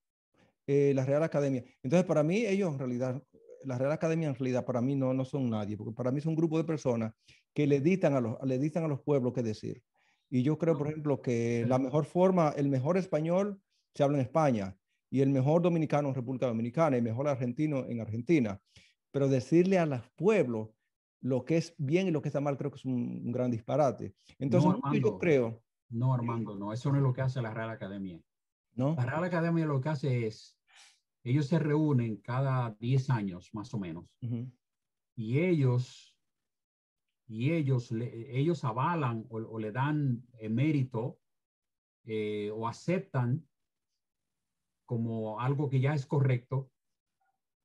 la 0.66 1.04
Real 1.04 1.22
Academia. 1.24 1.64
Entonces, 1.82 2.06
para 2.06 2.22
mí, 2.22 2.46
ellos 2.46 2.72
en 2.72 2.78
realidad, 2.78 3.22
la 3.64 3.78
Real 3.78 3.92
Academia 3.92 4.28
en 4.28 4.34
realidad 4.34 4.64
para 4.64 4.80
mí 4.80 4.94
no, 4.94 5.12
no 5.14 5.24
son 5.24 5.50
nadie, 5.50 5.76
porque 5.76 5.92
para 5.92 6.10
mí 6.10 6.20
son 6.20 6.30
un 6.30 6.36
grupo 6.36 6.58
de 6.58 6.64
personas 6.64 7.12
que 7.54 7.66
le 7.66 7.80
dictan 7.80 8.14
a 8.14 8.20
los, 8.20 8.36
le 8.44 8.58
dictan 8.58 8.84
a 8.84 8.88
los 8.88 9.00
pueblos 9.00 9.32
qué 9.32 9.42
decir. 9.42 9.82
Y 10.30 10.42
yo 10.42 10.58
creo, 10.58 10.78
por 10.78 10.88
ejemplo, 10.88 11.20
que 11.20 11.64
la 11.68 11.78
mejor 11.78 12.06
forma, 12.06 12.50
el 12.56 12.68
mejor 12.68 12.96
español 12.96 13.60
se 13.94 14.02
habla 14.02 14.18
en 14.18 14.24
España 14.24 14.76
y 15.10 15.20
el 15.20 15.28
mejor 15.28 15.60
dominicano 15.60 16.08
en 16.08 16.14
República 16.14 16.46
Dominicana 16.46 16.96
y 16.96 16.98
el 16.98 17.04
mejor 17.04 17.28
argentino 17.28 17.84
en 17.86 18.00
Argentina 18.00 18.58
pero 19.12 19.28
decirle 19.28 19.78
a 19.78 19.86
los 19.86 20.00
pueblos 20.16 20.70
lo 21.20 21.44
que 21.44 21.58
es 21.58 21.74
bien 21.78 22.08
y 22.08 22.10
lo 22.10 22.20
que 22.20 22.30
está 22.30 22.40
mal, 22.40 22.56
creo 22.56 22.72
que 22.72 22.78
es 22.78 22.84
un, 22.84 23.22
un 23.24 23.30
gran 23.30 23.50
disparate. 23.50 24.16
Entonces, 24.40 24.68
no, 24.68 24.76
Armando, 24.76 25.08
yo 25.10 25.18
creo... 25.18 25.62
No, 25.90 26.14
Armando, 26.14 26.56
no, 26.56 26.72
eso 26.72 26.90
no 26.90 26.96
es 26.96 27.02
lo 27.02 27.12
que 27.12 27.20
hace 27.20 27.40
la 27.40 27.54
Real 27.54 27.70
Academia. 27.70 28.20
¿No? 28.74 28.96
La 28.96 29.04
Real 29.04 29.22
Academia 29.22 29.66
lo 29.66 29.80
que 29.80 29.90
hace 29.90 30.26
es, 30.26 30.58
ellos 31.24 31.46
se 31.46 31.58
reúnen 31.58 32.16
cada 32.16 32.76
10 32.80 33.10
años, 33.10 33.50
más 33.54 33.72
o 33.74 33.78
menos, 33.78 34.06
uh 34.22 34.26
-huh. 34.26 34.52
y 35.16 35.38
ellos, 35.38 36.16
y 37.26 37.52
ellos, 37.52 37.90
le, 37.92 38.38
ellos 38.38 38.64
avalan 38.64 39.26
o, 39.28 39.36
o, 39.38 39.58
le 39.58 39.72
dan 39.72 40.26
mérito 40.50 41.18
eh, 42.04 42.50
o 42.52 42.66
aceptan 42.66 43.46
como 44.84 45.40
algo 45.40 45.68
que 45.70 45.80
ya 45.80 45.94
es 45.94 46.04
correcto 46.04 46.70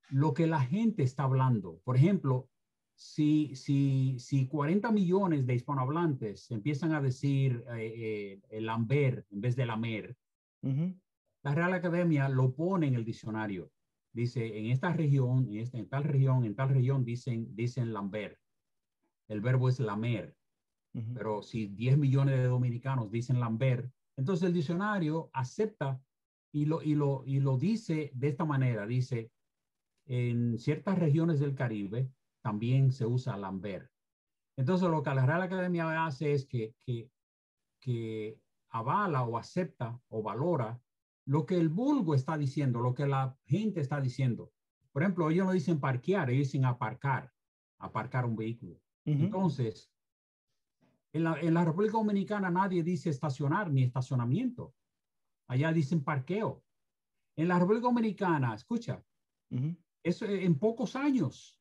lo 0.09 0.33
que 0.33 0.47
la 0.47 0.61
gente 0.61 1.03
está 1.03 1.23
hablando. 1.23 1.81
Por 1.83 1.97
ejemplo, 1.97 2.49
si, 2.95 3.55
si, 3.55 4.17
si 4.19 4.47
40 4.47 4.91
millones 4.91 5.45
de 5.45 5.55
hispanohablantes 5.55 6.49
empiezan 6.51 6.93
a 6.93 7.01
decir 7.01 7.63
eh, 7.75 8.41
eh, 8.49 8.61
Lambert 8.61 9.25
en 9.31 9.41
vez 9.41 9.55
de 9.55 9.65
Lamer, 9.65 10.17
uh 10.63 10.69
-huh. 10.69 10.99
La 11.47 11.55
Real 11.55 11.73
Academia 11.75 12.27
lo 12.27 12.53
pone 12.53 12.87
en 12.87 12.95
el 12.95 13.05
diccionario. 13.05 13.71
Dice, 14.13 14.59
en 14.59 14.65
esta 14.65 14.91
región, 14.91 15.47
en, 15.47 15.59
esta, 15.59 15.77
en 15.77 15.87
tal 15.87 16.03
región, 16.03 16.43
en 16.43 16.53
tal 16.53 16.67
región 16.67 17.05
dicen, 17.05 17.55
dicen 17.55 17.93
Lambert. 17.93 18.37
El 19.29 19.39
verbo 19.39 19.69
es 19.69 19.79
lamer. 19.79 20.35
Uh 20.93 20.99
-huh. 20.99 21.13
Pero 21.13 21.41
si 21.41 21.67
10 21.67 21.99
millones 21.99 22.35
de 22.35 22.47
dominicanos 22.47 23.09
dicen 23.09 23.39
Lambert, 23.39 23.89
entonces 24.17 24.45
el 24.45 24.53
diccionario 24.55 25.29
acepta 25.31 26.01
y 26.51 26.65
lo, 26.65 26.81
y 26.81 26.95
lo, 26.95 27.23
y 27.25 27.39
lo 27.39 27.57
dice 27.57 28.11
de 28.13 28.27
esta 28.27 28.43
manera. 28.43 28.85
Dice, 28.85 29.31
en 30.05 30.57
ciertas 30.59 30.99
regiones 30.99 31.39
del 31.39 31.55
Caribe 31.55 32.11
también 32.43 32.91
se 32.91 33.05
usa 33.05 33.37
Lambert. 33.37 33.89
Entonces, 34.57 34.89
lo 34.89 35.01
que 35.01 35.15
la 35.15 35.25
Real 35.25 35.43
Academia 35.43 36.05
hace 36.05 36.33
es 36.33 36.45
que, 36.45 36.75
que, 36.85 37.09
que 37.79 38.37
avala 38.69 39.23
o 39.23 39.37
acepta 39.37 39.97
o 40.09 40.21
valora 40.21 40.77
lo 41.27 41.45
que 41.45 41.57
el 41.57 41.67
vulgo 41.67 42.15
está 42.15 42.37
diciendo, 42.37 42.79
lo 42.79 42.93
que 42.93 43.05
la 43.05 43.37
gente 43.45 43.81
está 43.81 43.99
diciendo. 43.99 44.53
Por 44.93 45.03
ejemplo, 45.03 45.29
ellos 45.29 45.45
no 45.45 45.51
dicen 45.51 45.79
parquear, 45.79 46.29
ellos 46.29 46.47
dicen 46.47 46.63
aparcar, 46.63 47.33
aparcar 47.79 48.25
un 48.25 48.37
vehículo. 48.37 48.81
Uh 49.05 49.11
-huh. 49.11 49.23
Entonces, 49.25 49.91
en 51.11 51.25
la, 51.25 51.39
en 51.41 51.53
la, 51.53 51.65
República 51.65 51.97
Dominicana 51.97 52.49
nadie 52.49 52.81
dice 52.81 53.09
estacionar 53.09 53.69
ni 53.71 53.83
estacionamiento. 53.83 54.73
Allá 55.47 55.73
dicen 55.73 56.01
parqueo. 56.01 56.63
En 57.35 57.49
la 57.49 57.59
República 57.59 57.87
Dominicana, 57.87 58.55
escucha, 58.55 59.03
uh 59.51 59.55
-huh. 59.55 59.77
eso 60.03 60.25
en 60.25 60.57
pocos 60.57 60.95
años, 60.95 61.59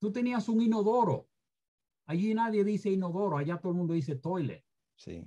tú 0.00 0.10
tenías 0.10 0.48
un 0.48 0.60
inodoro. 0.60 1.28
Allí 2.06 2.34
nadie 2.34 2.64
dice 2.64 2.90
inodoro, 2.90 3.38
allá 3.38 3.58
todo 3.58 3.70
el 3.70 3.78
mundo 3.78 3.94
dice 3.94 4.16
toilet. 4.16 4.64
Sí. 4.96 5.24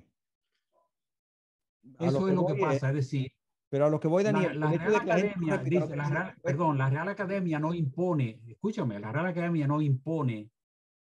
Eso 2.00 2.28
es 2.28 2.36
lo 2.36 2.46
que 2.46 2.56
pasa, 2.56 2.90
es 2.90 2.96
decir. 2.96 3.32
Pero 3.70 3.86
a 3.86 3.90
lo 3.90 4.00
que 4.00 4.08
voy, 4.08 4.24
Daniel. 4.24 4.60
La, 4.60 4.72
la 4.72 4.78
Real 4.78 4.96
Academia, 4.96 5.58
dice, 5.58 5.96
la 5.96 6.10
Real, 6.10 6.36
perdón, 6.44 6.78
la 6.78 6.90
Real 6.90 7.08
Academia 7.08 7.58
no 7.58 7.74
impone, 7.74 8.42
escúchame, 8.48 9.00
la 9.00 9.12
Real 9.12 9.28
Academia 9.28 9.66
no 9.66 9.82
impone 9.82 10.52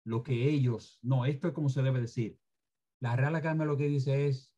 lo 0.04 0.22
que 0.22 0.48
ellos, 0.48 0.98
no, 1.02 1.26
esto 1.26 1.48
es 1.48 1.54
como 1.54 1.68
se 1.68 1.82
debe 1.82 2.00
decir. 2.00 2.38
La 3.00 3.14
Real 3.14 3.34
Academia 3.34 3.66
lo 3.66 3.76
que 3.76 3.88
dice 3.88 4.28
es, 4.28 4.50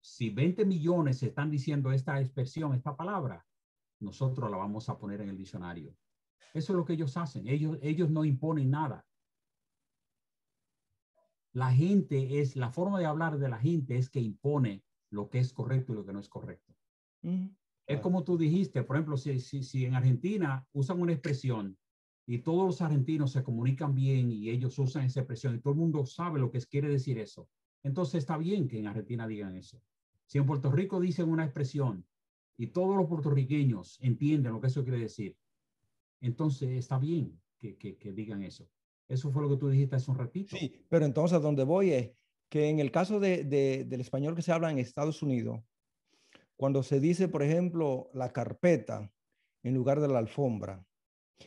si 0.00 0.30
20 0.30 0.64
millones 0.64 1.22
están 1.22 1.50
diciendo 1.50 1.92
esta 1.92 2.20
expresión, 2.20 2.72
esta 2.72 2.96
palabra, 2.96 3.44
nosotros 4.00 4.50
la 4.50 4.56
vamos 4.56 4.88
a 4.88 4.96
poner 4.96 5.20
en 5.20 5.28
el 5.28 5.36
diccionario. 5.36 5.94
Eso 6.54 6.72
es 6.72 6.76
lo 6.76 6.84
que 6.84 6.94
ellos 6.94 7.16
hacen. 7.16 7.46
Ellos, 7.48 7.78
ellos 7.82 8.08
no 8.08 8.24
imponen 8.24 8.70
nada. 8.70 9.04
La 11.52 11.72
gente 11.72 12.40
es, 12.40 12.56
la 12.56 12.70
forma 12.70 12.98
de 12.98 13.06
hablar 13.06 13.38
de 13.38 13.48
la 13.48 13.58
gente 13.58 13.96
es 13.96 14.08
que 14.08 14.20
impone 14.20 14.85
lo 15.10 15.28
que 15.28 15.38
es 15.38 15.52
correcto 15.52 15.92
y 15.92 15.96
lo 15.96 16.04
que 16.04 16.12
no 16.12 16.20
es 16.20 16.28
correcto. 16.28 16.74
Uh 17.22 17.28
-huh. 17.30 17.56
Es 17.86 18.00
como 18.00 18.24
tú 18.24 18.36
dijiste, 18.36 18.82
por 18.82 18.96
ejemplo, 18.96 19.16
si, 19.16 19.38
si, 19.38 19.62
si, 19.62 19.84
en 19.84 19.94
Argentina 19.94 20.66
usan 20.72 21.00
una 21.00 21.12
expresión 21.12 21.78
y 22.26 22.38
todos 22.38 22.66
los 22.66 22.82
argentinos 22.82 23.30
se 23.30 23.44
comunican 23.44 23.94
bien 23.94 24.32
y 24.32 24.50
ellos 24.50 24.76
usan 24.78 25.04
esa 25.04 25.20
expresión 25.20 25.54
y 25.54 25.60
todo 25.60 25.74
el 25.74 25.78
mundo 25.78 26.04
sabe 26.04 26.40
lo 26.40 26.50
que 26.50 26.60
quiere 26.62 26.88
decir 26.88 27.18
eso, 27.18 27.48
entonces 27.84 28.18
está 28.18 28.36
bien 28.36 28.66
que 28.66 28.80
en 28.80 28.88
Argentina 28.88 29.28
digan 29.28 29.54
eso. 29.54 29.80
Si 30.26 30.38
en 30.38 30.46
Puerto 30.46 30.72
Rico 30.72 30.98
dicen 30.98 31.28
una 31.28 31.44
expresión 31.44 32.04
y 32.56 32.66
todos 32.68 32.96
los 32.96 33.06
puertorriqueños 33.06 33.98
entienden 34.00 34.52
lo 34.52 34.60
que 34.60 34.66
eso 34.66 34.82
quiere 34.82 34.98
decir, 34.98 35.36
entonces 36.20 36.70
está 36.70 36.98
bien 36.98 37.40
que, 37.58 37.76
que, 37.76 37.96
que 37.96 38.12
digan 38.12 38.42
eso. 38.42 38.68
Eso 39.08 39.30
fue 39.30 39.42
lo 39.42 39.50
que 39.50 39.56
tú 39.58 39.68
dijiste 39.68 39.94
hace 39.94 40.10
un 40.10 40.18
ratito. 40.18 40.56
Sí, 40.56 40.84
pero 40.88 41.06
entonces 41.06 41.36
a 41.36 41.40
donde 41.40 41.62
voy 41.62 41.92
es 41.92 42.10
que 42.48 42.68
en 42.68 42.78
el 42.78 42.90
caso 42.90 43.20
de, 43.20 43.44
de, 43.44 43.84
del 43.84 44.00
español 44.00 44.34
que 44.34 44.42
se 44.42 44.52
habla 44.52 44.70
en 44.70 44.78
Estados 44.78 45.22
Unidos, 45.22 45.60
cuando 46.56 46.82
se 46.82 47.00
dice, 47.00 47.28
por 47.28 47.42
ejemplo, 47.42 48.10
la 48.14 48.32
carpeta 48.32 49.10
en 49.62 49.74
lugar 49.74 50.00
de 50.00 50.08
la 50.08 50.18
alfombra, 50.18 50.84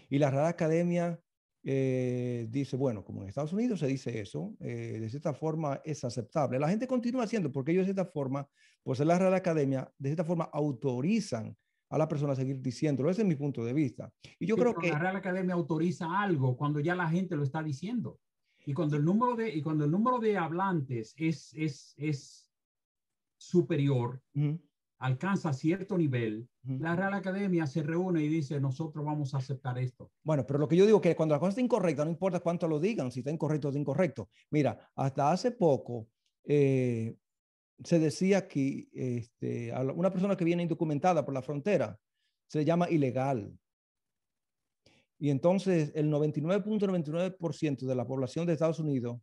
y 0.10 0.20
la 0.20 0.30
Real 0.30 0.46
Academia 0.46 1.20
eh, 1.64 2.48
dice, 2.50 2.78
bueno, 2.78 3.04
como 3.04 3.22
en 3.22 3.30
Estados 3.30 3.54
Unidos 3.54 3.80
se 3.80 3.88
dice 3.88 4.20
eso, 4.20 4.56
eh, 4.60 4.98
de 5.00 5.10
cierta 5.10 5.34
forma 5.34 5.82
es 5.84 6.04
aceptable. 6.04 6.60
La 6.60 6.70
gente 6.70 6.88
continúa 6.88 7.24
haciendo 7.24 7.52
porque 7.52 7.72
ellos 7.72 7.88
de 7.88 7.94
cierta 7.94 8.12
forma, 8.12 8.48
pues 8.84 9.00
en 9.00 9.08
la 9.08 9.20
Real 9.20 9.34
Academia, 9.34 9.92
de 9.98 10.10
cierta 10.10 10.24
forma 10.24 10.50
autorizan 10.54 11.56
a 11.90 11.98
la 11.98 12.08
persona 12.08 12.34
a 12.34 12.36
seguir 12.36 12.62
diciéndolo. 12.62 13.10
Ese 13.10 13.24
es 13.24 13.28
mi 13.28 13.36
punto 13.36 13.66
de 13.66 13.74
vista. 13.74 14.12
Y 14.40 14.46
yo 14.46 14.56
sí, 14.56 14.62
creo 14.62 14.76
que... 14.76 14.90
La 14.90 15.00
Real 15.00 15.16
Academia 15.16 15.56
autoriza 15.56 16.22
algo 16.22 16.56
cuando 16.56 16.80
ya 16.80 16.96
la 16.96 17.10
gente 17.10 17.36
lo 17.36 17.44
está 17.44 17.64
diciendo. 17.64 18.20
Y 18.66 18.74
cuando 18.74 18.98
el 18.98 19.06
número 19.06 19.36
de, 19.36 19.50
y 19.50 19.62
cuando 19.62 19.86
el 19.86 19.92
número 19.92 20.20
de 20.20 20.38
hablantes 20.38 21.14
es, 21.18 21.54
es, 21.56 21.94
es 21.98 22.52
superior, 23.38 24.22
uh 24.36 24.40
-huh. 24.40 24.62
alcanza 25.00 25.54
cierto 25.54 25.98
nivel, 25.98 26.48
uh 26.66 26.72
-huh. 26.72 26.80
la 26.80 26.96
Real 26.96 27.14
Academia 27.14 27.66
se 27.66 27.82
reúne 27.84 28.22
y 28.24 28.28
dice, 28.28 28.60
nosotros 28.60 29.04
vamos 29.06 29.34
a 29.34 29.38
aceptar 29.38 29.78
esto. 29.80 30.12
Bueno, 30.24 30.46
pero 30.46 30.60
lo 30.60 30.68
que 30.68 30.76
yo 30.76 30.86
digo 30.86 30.98
es 30.98 31.04
que 31.04 31.16
cuando 31.16 31.36
la 31.36 31.40
cosa 31.40 31.50
está 31.52 31.62
incorrecta, 31.62 32.04
no 32.04 32.12
importa 32.12 32.42
cuánto 32.42 32.68
lo 32.68 32.80
digan, 32.80 33.12
si 33.12 33.20
está 33.20 33.32
incorrecto 33.32 33.68
o 33.68 33.72
está 33.72 33.80
incorrecto. 33.80 34.30
Mira, 34.52 34.92
hasta 34.96 35.32
hace 35.32 35.52
poco 35.52 36.08
eh, 36.44 37.16
se 37.84 38.00
decía 38.00 38.48
que 38.48 38.90
este, 38.92 39.72
a 39.72 39.82
una 39.82 40.12
persona 40.12 40.36
que 40.36 40.46
viene 40.46 40.64
indocumentada 40.64 41.24
por 41.24 41.34
la 41.34 41.42
frontera 41.42 41.98
se 42.48 42.60
le 42.60 42.66
llama 42.66 42.90
ilegal. 42.90 43.58
Y 45.20 45.30
entonces 45.30 45.92
el 45.96 46.10
99.99% 46.10 47.86
de 47.86 47.96
la 47.96 48.08
población 48.08 48.48
de 48.48 48.54
Estados 48.54 48.80
Unidos, 48.80 49.20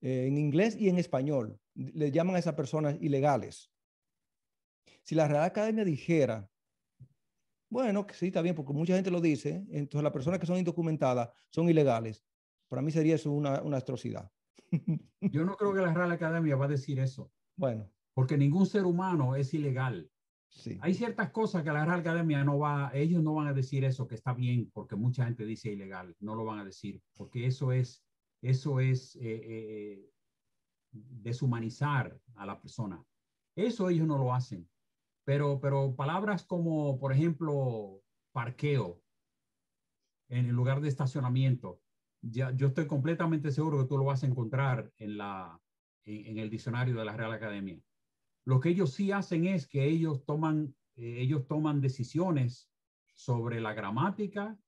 eh, 0.00 0.26
en 0.28 0.38
inglés 0.38 0.76
y 0.78 0.88
en 0.88 0.98
español, 0.98 1.58
le 1.74 2.12
llaman 2.12 2.36
a 2.36 2.38
esas 2.38 2.54
personas 2.54 2.96
ilegales. 3.00 3.72
Si 5.02 5.16
la 5.16 5.26
Real 5.26 5.42
Academia 5.42 5.84
dijera, 5.84 6.48
bueno, 7.68 8.06
que 8.06 8.14
sí, 8.14 8.26
está 8.26 8.40
bien, 8.40 8.54
porque 8.54 8.72
mucha 8.72 8.94
gente 8.94 9.10
lo 9.10 9.20
dice, 9.20 9.64
entonces 9.70 10.04
las 10.04 10.12
personas 10.12 10.38
que 10.38 10.46
son 10.46 10.58
indocumentadas 10.58 11.30
son 11.50 11.68
ilegales. 11.68 12.24
Para 12.68 12.82
mí 12.82 12.92
sería 12.92 13.16
eso 13.16 13.32
una, 13.32 13.62
una 13.62 13.78
atrocidad. 13.78 14.30
Yo 15.20 15.44
no 15.44 15.56
creo 15.56 15.74
que 15.74 15.80
la 15.80 15.92
Real 15.92 16.12
Academia 16.12 16.54
va 16.54 16.66
a 16.66 16.68
decir 16.68 17.00
eso. 17.00 17.32
Bueno. 17.56 17.90
Porque 18.14 18.36
ningún 18.36 18.66
ser 18.66 18.84
humano 18.84 19.34
es 19.34 19.52
ilegal. 19.54 20.11
Sí. 20.54 20.78
Hay 20.80 20.94
ciertas 20.94 21.30
cosas 21.30 21.62
que 21.62 21.72
la 21.72 21.84
Real 21.84 22.00
Academia 22.00 22.44
no 22.44 22.58
va, 22.58 22.90
ellos 22.94 23.22
no 23.22 23.34
van 23.34 23.48
a 23.48 23.52
decir 23.52 23.84
eso 23.84 24.06
que 24.06 24.14
está 24.14 24.34
bien, 24.34 24.70
porque 24.72 24.96
mucha 24.96 25.24
gente 25.24 25.44
dice 25.44 25.72
ilegal, 25.72 26.14
no 26.20 26.34
lo 26.34 26.44
van 26.44 26.58
a 26.58 26.64
decir, 26.64 27.00
porque 27.16 27.46
eso 27.46 27.72
es, 27.72 28.04
eso 28.42 28.78
es 28.78 29.16
eh, 29.16 29.20
eh, 29.22 30.10
deshumanizar 30.92 32.18
a 32.34 32.46
la 32.46 32.60
persona. 32.60 33.02
Eso 33.56 33.88
ellos 33.88 34.06
no 34.06 34.18
lo 34.18 34.34
hacen. 34.34 34.68
Pero, 35.24 35.60
pero 35.60 35.94
palabras 35.94 36.44
como, 36.44 36.98
por 36.98 37.12
ejemplo, 37.12 38.02
parqueo 38.32 39.00
en 40.28 40.46
el 40.46 40.54
lugar 40.54 40.80
de 40.80 40.88
estacionamiento, 40.88 41.80
yo 42.22 42.48
estoy 42.68 42.86
completamente 42.86 43.50
seguro 43.50 43.78
que 43.78 43.88
tú 43.88 43.98
lo 43.98 44.04
vas 44.04 44.22
a 44.22 44.26
encontrar 44.26 44.92
en, 44.96 45.18
la, 45.18 45.60
en, 46.04 46.38
el 46.38 46.50
diccionario 46.50 46.94
de 46.94 47.04
la 47.04 47.16
Real 47.16 47.32
Academia. 47.32 47.80
Lo 48.44 48.60
que 48.60 48.70
ellos 48.70 48.92
sí 48.92 49.12
hacen 49.12 49.46
es 49.46 49.66
que 49.66 49.84
ellos 49.84 50.24
toman, 50.24 50.74
eh, 50.96 51.20
ellos 51.20 51.46
toman 51.46 51.80
decisiones 51.80 52.70
sobre 53.14 53.60
la 53.60 53.72
gramática 53.74 54.58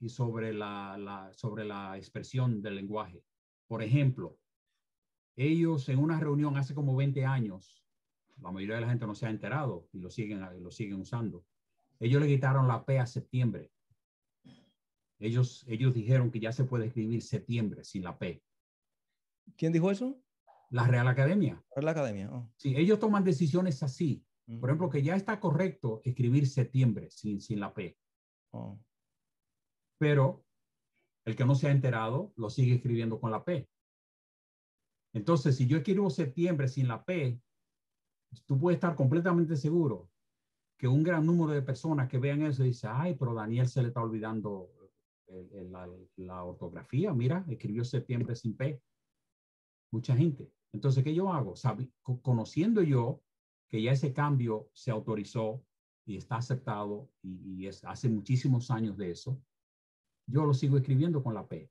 y 0.00 0.08
sobre 0.08 0.52
la, 0.52 0.96
la, 0.98 1.32
sobre 1.32 1.64
la 1.64 1.96
expresión 1.96 2.62
del 2.62 2.76
lenguaje. 2.76 3.24
Por 3.68 3.82
ejemplo, 3.82 4.38
ellos 5.36 5.88
en 5.88 5.98
una 5.98 6.18
reunión 6.18 6.56
hace 6.56 6.74
como 6.74 6.96
20 6.96 7.24
años, 7.24 7.84
la 8.40 8.50
mayoría 8.50 8.76
de 8.76 8.80
la 8.82 8.88
gente 8.88 9.06
no 9.06 9.14
se 9.14 9.26
ha 9.26 9.30
enterado 9.30 9.88
y 9.92 10.00
lo 10.00 10.10
siguen, 10.10 10.40
lo 10.62 10.70
siguen 10.70 11.00
usando. 11.00 11.44
Ellos 12.00 12.20
le 12.20 12.26
quitaron 12.26 12.66
la 12.66 12.84
P 12.84 12.98
a 12.98 13.06
septiembre. 13.06 13.70
Ellos, 15.20 15.64
ellos 15.68 15.94
dijeron 15.94 16.32
que 16.32 16.40
ya 16.40 16.50
se 16.50 16.64
puede 16.64 16.86
escribir 16.86 17.22
septiembre 17.22 17.84
sin 17.84 18.02
la 18.02 18.18
P. 18.18 18.42
¿Quién 19.56 19.72
dijo 19.72 19.90
eso? 19.90 20.20
La 20.72 20.86
Real 20.86 21.06
Academia. 21.06 21.62
Real 21.76 21.88
Academia. 21.88 22.30
Oh. 22.32 22.50
Sí, 22.56 22.74
ellos 22.76 22.98
toman 22.98 23.24
decisiones 23.24 23.82
así. 23.82 24.24
Mm. 24.46 24.60
Por 24.60 24.70
ejemplo, 24.70 24.88
que 24.88 25.02
ya 25.02 25.14
está 25.14 25.38
correcto 25.38 26.00
escribir 26.04 26.48
septiembre 26.48 27.10
sin, 27.10 27.40
sin 27.40 27.60
la 27.60 27.74
P. 27.74 27.98
Oh. 28.52 28.80
Pero 29.98 30.44
el 31.26 31.36
que 31.36 31.44
no 31.44 31.54
se 31.54 31.68
ha 31.68 31.70
enterado 31.70 32.32
lo 32.36 32.48
sigue 32.48 32.76
escribiendo 32.76 33.20
con 33.20 33.30
la 33.30 33.44
P. 33.44 33.68
Entonces, 35.14 35.56
si 35.56 35.66
yo 35.66 35.76
escribo 35.76 36.08
septiembre 36.08 36.68
sin 36.68 36.88
la 36.88 37.04
P, 37.04 37.38
tú 38.46 38.58
puedes 38.58 38.76
estar 38.76 38.96
completamente 38.96 39.56
seguro 39.56 40.10
que 40.78 40.88
un 40.88 41.02
gran 41.02 41.26
número 41.26 41.52
de 41.52 41.62
personas 41.62 42.08
que 42.08 42.18
vean 42.18 42.42
eso 42.42 42.62
dicen, 42.62 42.90
ay, 42.94 43.14
pero 43.14 43.34
Daniel 43.34 43.68
se 43.68 43.82
le 43.82 43.88
está 43.88 44.02
olvidando 44.02 44.70
la, 46.16 46.44
ortografía. 46.44 47.12
Mira, 47.12 47.44
escribió 47.48 47.84
septiembre 47.84 48.34
sin 48.34 48.56
P. 48.56 48.82
Mucha 49.92 50.16
gente. 50.16 50.50
Entonces, 50.72 51.04
¿qué 51.04 51.14
yo 51.14 51.32
hago? 51.32 51.54
conociendo 52.22 52.82
yo 52.82 53.22
que 53.68 53.82
ya 53.82 53.92
ese 53.92 54.12
cambio 54.12 54.68
se 54.72 54.90
autorizó 54.90 55.64
y 56.04 56.16
está 56.16 56.36
aceptado 56.36 57.10
y, 57.22 57.66
es 57.66 57.84
hace 57.84 58.08
muchísimos 58.08 58.70
años 58.70 58.96
de 58.96 59.10
eso, 59.10 59.40
yo 60.26 60.44
lo 60.44 60.54
sigo 60.54 60.76
escribiendo 60.76 61.22
con 61.22 61.34
la 61.34 61.46
P. 61.46 61.70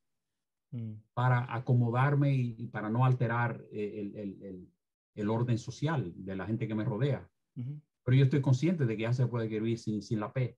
Mm. 0.73 0.93
para 1.13 1.53
acomodarme 1.53 2.33
y, 2.33 2.67
para 2.67 2.89
no 2.89 3.03
alterar 3.03 3.61
eh, 3.73 4.13
el, 4.15 4.15
el, 4.15 4.69
el, 5.15 5.29
orden 5.29 5.57
social 5.57 6.13
de 6.15 6.35
la 6.37 6.45
gente 6.45 6.65
que 6.65 6.75
me 6.75 6.85
rodea. 6.85 7.29
Pero 8.03 8.17
yo 8.17 8.23
estoy 8.23 8.41
consciente 8.41 8.85
de 8.85 8.95
que 8.95 9.03
ya 9.03 9.11
se 9.11 9.27
puede 9.27 9.47
escribir 9.47 9.77
sin, 9.77 10.01
sin 10.01 10.21
la 10.21 10.31
P. 10.31 10.57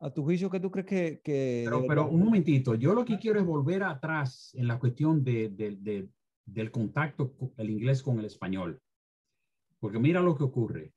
¿A 0.00 0.12
tu 0.12 0.24
juicio 0.24 0.50
qué 0.50 0.58
tú 0.58 0.72
crees 0.72 0.86
que...? 0.88 1.20
que 1.22 1.62
pero, 1.64 1.86
pero, 1.86 2.08
un 2.08 2.24
momentito, 2.24 2.74
yo 2.74 2.94
lo 2.94 3.04
que 3.04 3.20
quiero 3.20 3.38
es 3.38 3.46
volver 3.46 3.84
atrás 3.84 4.52
en 4.54 4.66
la 4.66 4.80
cuestión 4.80 5.22
de, 5.22 5.50
de, 5.50 5.76
de, 5.76 6.08
del 6.44 6.70
contacto 6.70 7.34
el 7.56 7.70
inglés 7.70 8.02
con 8.02 8.18
el 8.18 8.24
español. 8.24 8.82
Porque 9.78 9.98
mira 9.98 10.20
lo 10.20 10.36
que 10.36 10.44
ocurre. 10.44 10.94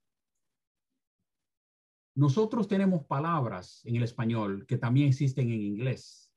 Nosotros 2.15 2.67
tenemos 2.67 3.05
palabras 3.05 3.81
en 3.86 3.97
el 3.97 4.03
español 4.03 4.65
que 4.65 4.77
también 4.77 5.10
existen 5.10 5.51
en 5.51 5.62
inglés. 5.62 6.31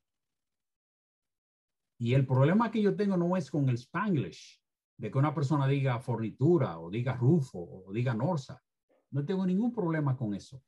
Y 2.01 2.15
el 2.15 2.27
problema 2.27 2.71
que 2.71 2.83
yo 2.83 2.97
tengo 2.97 3.17
no 3.17 3.37
es 3.37 3.51
con 3.51 3.69
el 3.69 3.77
spanglish, 3.77 4.61
de 4.97 5.11
que 5.11 5.19
una 5.19 5.35
persona 5.35 5.67
diga 5.67 6.01
fornitura 6.01 6.79
o 6.81 6.91
diga 6.91 7.15
rufo 7.15 7.59
o 7.87 7.93
diga 7.93 8.15
norsa. 8.15 8.63
No 9.11 9.25
tengo 9.25 9.47
ningún 9.47 9.73
problema 9.73 10.17
con 10.17 10.35
eso. 10.35 10.63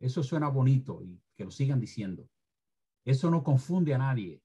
Eso 0.00 0.22
suena 0.22 0.48
bonito 0.48 1.02
y 1.02 1.20
que 1.36 1.44
lo 1.44 1.50
sigan 1.50 1.80
diciendo. 1.80 2.28
Eso 3.04 3.30
no 3.30 3.42
confunde 3.42 3.94
a 3.94 3.98
nadie. 3.98 4.42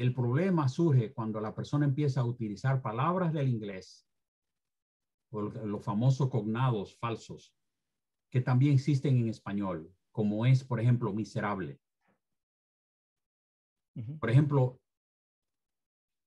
El 0.00 0.14
problema 0.14 0.66
surge 0.66 1.12
cuando 1.12 1.42
la 1.42 1.54
persona 1.54 1.84
empieza 1.84 2.22
a 2.22 2.24
utilizar 2.24 2.80
palabras 2.80 3.34
del 3.34 3.48
inglés 3.48 4.08
o 5.30 5.42
los 5.42 5.84
famosos 5.84 6.30
cognados 6.30 6.96
falsos 6.96 7.54
que 8.30 8.40
también 8.40 8.72
existen 8.72 9.18
en 9.18 9.28
español, 9.28 9.94
como 10.10 10.46
es, 10.46 10.64
por 10.64 10.80
ejemplo, 10.80 11.12
miserable. 11.12 11.78
Por 14.18 14.30
ejemplo, 14.30 14.80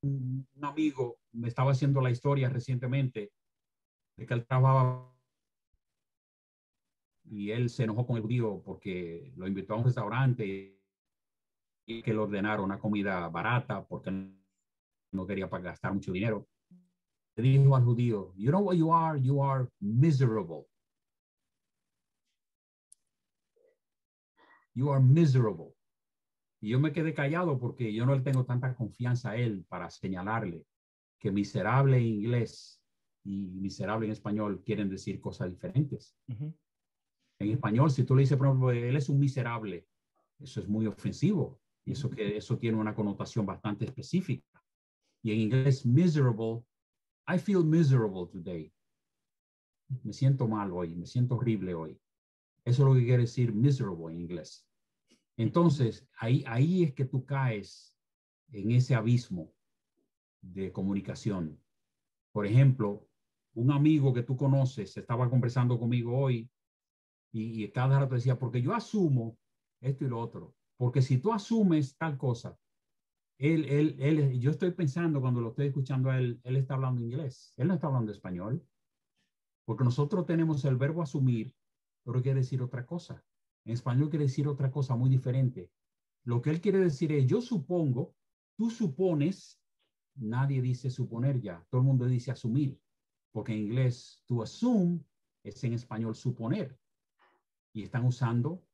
un 0.03 0.45
amigo 0.61 1.17
me 1.31 1.47
estaba 1.47 1.71
haciendo 1.71 1.99
la 1.99 2.11
historia 2.11 2.49
recientemente 2.49 3.33
de 4.17 4.25
que 4.27 4.33
él 4.35 4.45
trabajaba 4.45 5.11
y 7.23 7.49
él 7.49 7.71
se 7.71 7.85
enojó 7.85 8.05
con 8.05 8.17
el 8.17 8.21
judío 8.21 8.61
porque 8.63 9.33
lo 9.35 9.47
invitó 9.47 9.73
a 9.73 9.77
un 9.77 9.85
restaurante 9.85 10.72
que 11.85 12.13
le 12.13 12.17
ordenaron 12.17 12.65
una 12.65 12.79
comida 12.79 13.27
barata 13.29 13.85
porque 13.85 14.11
no 15.11 15.27
quería 15.27 15.47
gastar 15.47 15.93
mucho 15.93 16.11
dinero. 16.11 16.47
Le 17.35 17.43
dijo 17.43 17.75
al 17.75 17.83
judío, 17.83 18.33
you 18.35 18.49
know 18.49 18.61
what 18.61 18.75
you 18.75 18.93
are? 18.93 19.19
You 19.21 19.43
are 19.43 19.67
miserable. 19.79 20.67
You 24.75 24.91
are 24.91 25.03
miserable. 25.03 25.75
Y 26.61 26.69
yo 26.69 26.79
me 26.79 26.93
quedé 26.93 27.13
callado 27.13 27.59
porque 27.59 27.93
yo 27.93 28.05
no 28.05 28.15
le 28.15 28.21
tengo 28.21 28.45
tanta 28.45 28.73
confianza 28.75 29.31
a 29.31 29.35
él 29.35 29.65
para 29.67 29.89
señalarle 29.89 30.65
que 31.19 31.31
miserable 31.31 31.97
en 31.97 32.05
inglés 32.05 32.81
y 33.25 33.47
miserable 33.47 34.05
en 34.05 34.13
español 34.13 34.63
quieren 34.63 34.89
decir 34.89 35.19
cosas 35.19 35.49
diferentes. 35.49 36.15
En 36.27 37.49
español, 37.49 37.91
si 37.91 38.03
tú 38.03 38.15
le 38.15 38.21
dices, 38.21 38.37
por 38.37 38.47
ejemplo, 38.47 38.71
él 38.71 38.95
es 38.95 39.09
un 39.09 39.19
miserable, 39.19 39.87
eso 40.39 40.61
es 40.61 40.67
muy 40.67 40.87
ofensivo 40.87 41.62
y 41.85 41.91
eso, 41.91 42.09
que, 42.09 42.37
eso 42.37 42.57
tiene 42.57 42.77
una 42.77 42.95
connotación 42.95 43.45
bastante 43.45 43.85
específica. 43.85 44.63
Y 45.21 45.31
en 45.31 45.39
inglés, 45.39 45.85
miserable, 45.85 46.63
I 47.27 47.37
feel 47.37 47.63
miserable 47.63 48.27
today. 48.31 48.73
Me 50.03 50.13
siento 50.13 50.47
mal 50.47 50.71
hoy, 50.71 50.95
me 50.95 51.05
siento 51.05 51.35
horrible 51.35 51.73
hoy. 51.73 51.99
Eso 52.65 52.83
es 52.83 52.89
lo 52.89 52.95
que 52.95 53.05
quiere 53.05 53.23
decir 53.23 53.53
miserable 53.53 54.13
en 54.13 54.21
inglés. 54.21 54.67
Entonces, 55.37 56.07
ahí, 56.19 56.43
ahí 56.47 56.83
es 56.83 56.93
que 56.93 57.05
tú 57.05 57.25
caes 57.25 57.95
en 58.51 58.71
ese 58.71 58.95
abismo 58.95 59.53
de 60.41 60.71
comunicación. 60.71 61.59
Por 62.31 62.45
ejemplo, 62.45 63.07
un 63.55 63.71
amigo 63.71 64.13
que 64.13 64.23
tú 64.23 64.35
conoces 64.35 64.95
estaba 64.97 65.29
conversando 65.29 65.79
conmigo 65.79 66.17
hoy 66.17 66.49
y, 67.31 67.67
cada 67.69 67.99
rato 67.99 68.15
decía, 68.15 68.37
porque 68.37 68.61
yo 68.61 68.73
asumo 68.73 69.37
esto 69.81 70.05
y 70.05 70.07
lo 70.07 70.19
otro, 70.19 70.55
porque 70.83 71.01
si 71.01 71.17
tú 71.17 71.31
asumes 71.31 71.95
tal 71.95 72.17
cosa, 72.17 72.59
él, 73.37 73.63
él, 73.69 73.95
él, 73.99 74.37
yo 74.37 74.51
estoy 74.51 74.71
pensando 74.71 75.21
cuando 75.21 75.39
lo 75.39 75.51
estoy 75.51 75.67
escuchando 75.67 76.09
a 76.09 76.17
él, 76.17 76.41
él 76.43 76.57
está 76.57 76.73
hablando 76.73 76.99
inglés, 76.99 77.53
él 77.55 77.69
no 77.69 77.75
está 77.75 77.87
hablando 77.87 78.11
español, 78.11 78.67
porque 79.63 79.85
nosotros 79.85 80.25
tenemos 80.25 80.65
el 80.65 80.75
verbo 80.75 81.01
asumir, 81.01 81.55
pero 82.03 82.21
quiere 82.21 82.41
decir 82.41 82.61
otra 82.61 82.85
cosa. 82.85 83.23
En 83.63 83.71
español 83.71 84.09
quiere 84.09 84.25
decir 84.25 84.45
otra 84.45 84.71
cosa 84.71 84.97
muy 84.97 85.09
diferente. 85.09 85.71
Lo 86.25 86.41
que 86.41 86.49
él 86.49 86.59
quiere 86.59 86.79
decir 86.79 87.13
es, 87.13 87.25
yo 87.27 87.39
supongo, 87.39 88.13
tú 88.57 88.69
supones, 88.69 89.61
nadie 90.15 90.61
dice 90.61 90.89
suponer 90.89 91.39
ya, 91.39 91.65
todo 91.69 91.79
el 91.79 91.87
mundo 91.87 92.07
dice 92.07 92.31
asumir, 92.31 92.77
porque 93.31 93.53
en 93.53 93.59
inglés 93.59 94.21
to 94.27 94.43
assume 94.43 94.99
es 95.45 95.63
en 95.63 95.75
español 95.75 96.13
suponer. 96.13 96.77
Y 97.71 97.83
están 97.83 98.03
usando 98.03 98.65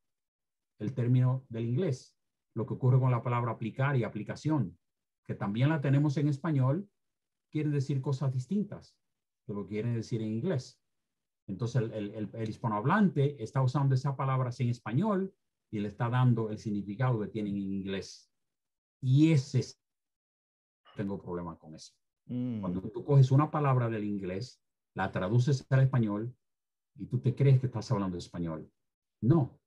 el 0.80 0.94
término 0.94 1.46
del 1.48 1.66
inglés. 1.66 2.16
Lo 2.54 2.66
que 2.66 2.74
ocurre 2.74 2.98
con 2.98 3.10
la 3.10 3.22
palabra 3.22 3.52
aplicar 3.52 3.96
y 3.96 4.02
aplicación, 4.02 4.76
que 5.24 5.34
también 5.34 5.68
la 5.68 5.80
tenemos 5.80 6.16
en 6.16 6.28
español, 6.28 6.88
quiere 7.50 7.70
decir 7.70 8.00
cosas 8.00 8.32
distintas 8.32 8.96
de 9.46 9.54
lo 9.54 9.62
que 9.64 9.74
quiere 9.74 9.90
decir 9.90 10.20
en 10.22 10.32
inglés. 10.32 10.80
Entonces 11.46 11.82
el, 11.82 11.92
el, 11.92 12.30
el, 12.32 12.48
hispanohablante 12.48 13.42
está 13.42 13.62
usando 13.62 13.94
esa 13.94 14.16
palabra 14.16 14.50
en 14.58 14.68
español 14.68 15.34
y 15.70 15.80
le 15.80 15.88
está 15.88 16.08
dando 16.08 16.50
el 16.50 16.58
significado 16.58 17.20
que 17.20 17.28
tienen 17.28 17.56
en 17.56 17.72
inglés. 17.72 18.30
Y 19.00 19.32
ese 19.32 19.60
es, 19.60 19.80
tengo 20.96 21.20
problema 21.20 21.56
con 21.58 21.74
eso. 21.74 21.94
Mm. 22.26 22.60
Cuando 22.60 22.82
tú 22.82 23.04
coges 23.04 23.30
una 23.30 23.50
palabra 23.50 23.88
del 23.88 24.04
inglés, 24.04 24.62
la 24.94 25.10
traduces 25.10 25.64
al 25.70 25.80
español 25.80 26.34
y 26.96 27.06
tú 27.06 27.20
te 27.20 27.34
crees 27.34 27.60
que 27.60 27.66
estás 27.66 27.90
hablando 27.90 28.16
español. 28.16 28.70
No. 29.20 29.59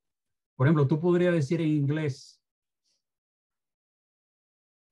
Por 0.56 0.66
ejemplo, 0.66 0.86
tú 0.86 1.00
podrías 1.00 1.34
decir 1.34 1.60
en 1.60 1.68
inglés, 1.68 2.40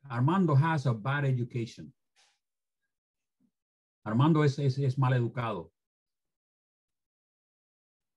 Armando 0.04 0.54
has 0.54 0.86
a 0.86 0.92
bad 0.92 1.24
education. 1.26 1.92
Armando 4.04 4.42
es, 4.42 4.58
es, 4.58 4.78
es 4.78 4.98
mal 4.98 5.12
educado. 5.12 5.72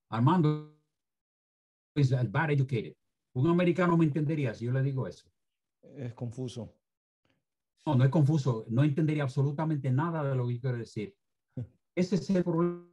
Armando 0.10 0.76
is 1.96 2.12
bad 2.32 2.52
educated. 2.52 2.96
Un 3.34 3.48
americano 3.48 3.98
me 3.98 4.06
entendería 4.06 4.54
si 4.54 4.66
yo 4.66 4.72
le 4.72 4.82
digo 4.82 5.08
eso. 5.08 5.30
Es 5.98 6.14
confuso. 6.14 6.74
No, 7.86 7.96
no 7.96 8.04
es 8.04 8.10
confuso. 8.10 8.66
No 8.70 8.84
entendería 8.84 9.24
absolutamente 9.24 9.92
nada 9.92 10.24
de 10.24 10.36
lo 10.36 10.48
que 10.48 10.60
quiero 10.60 10.78
decir. 10.78 11.16
Ese 11.96 12.16
es 12.16 12.30
el 12.32 12.44
problema. 12.44 12.88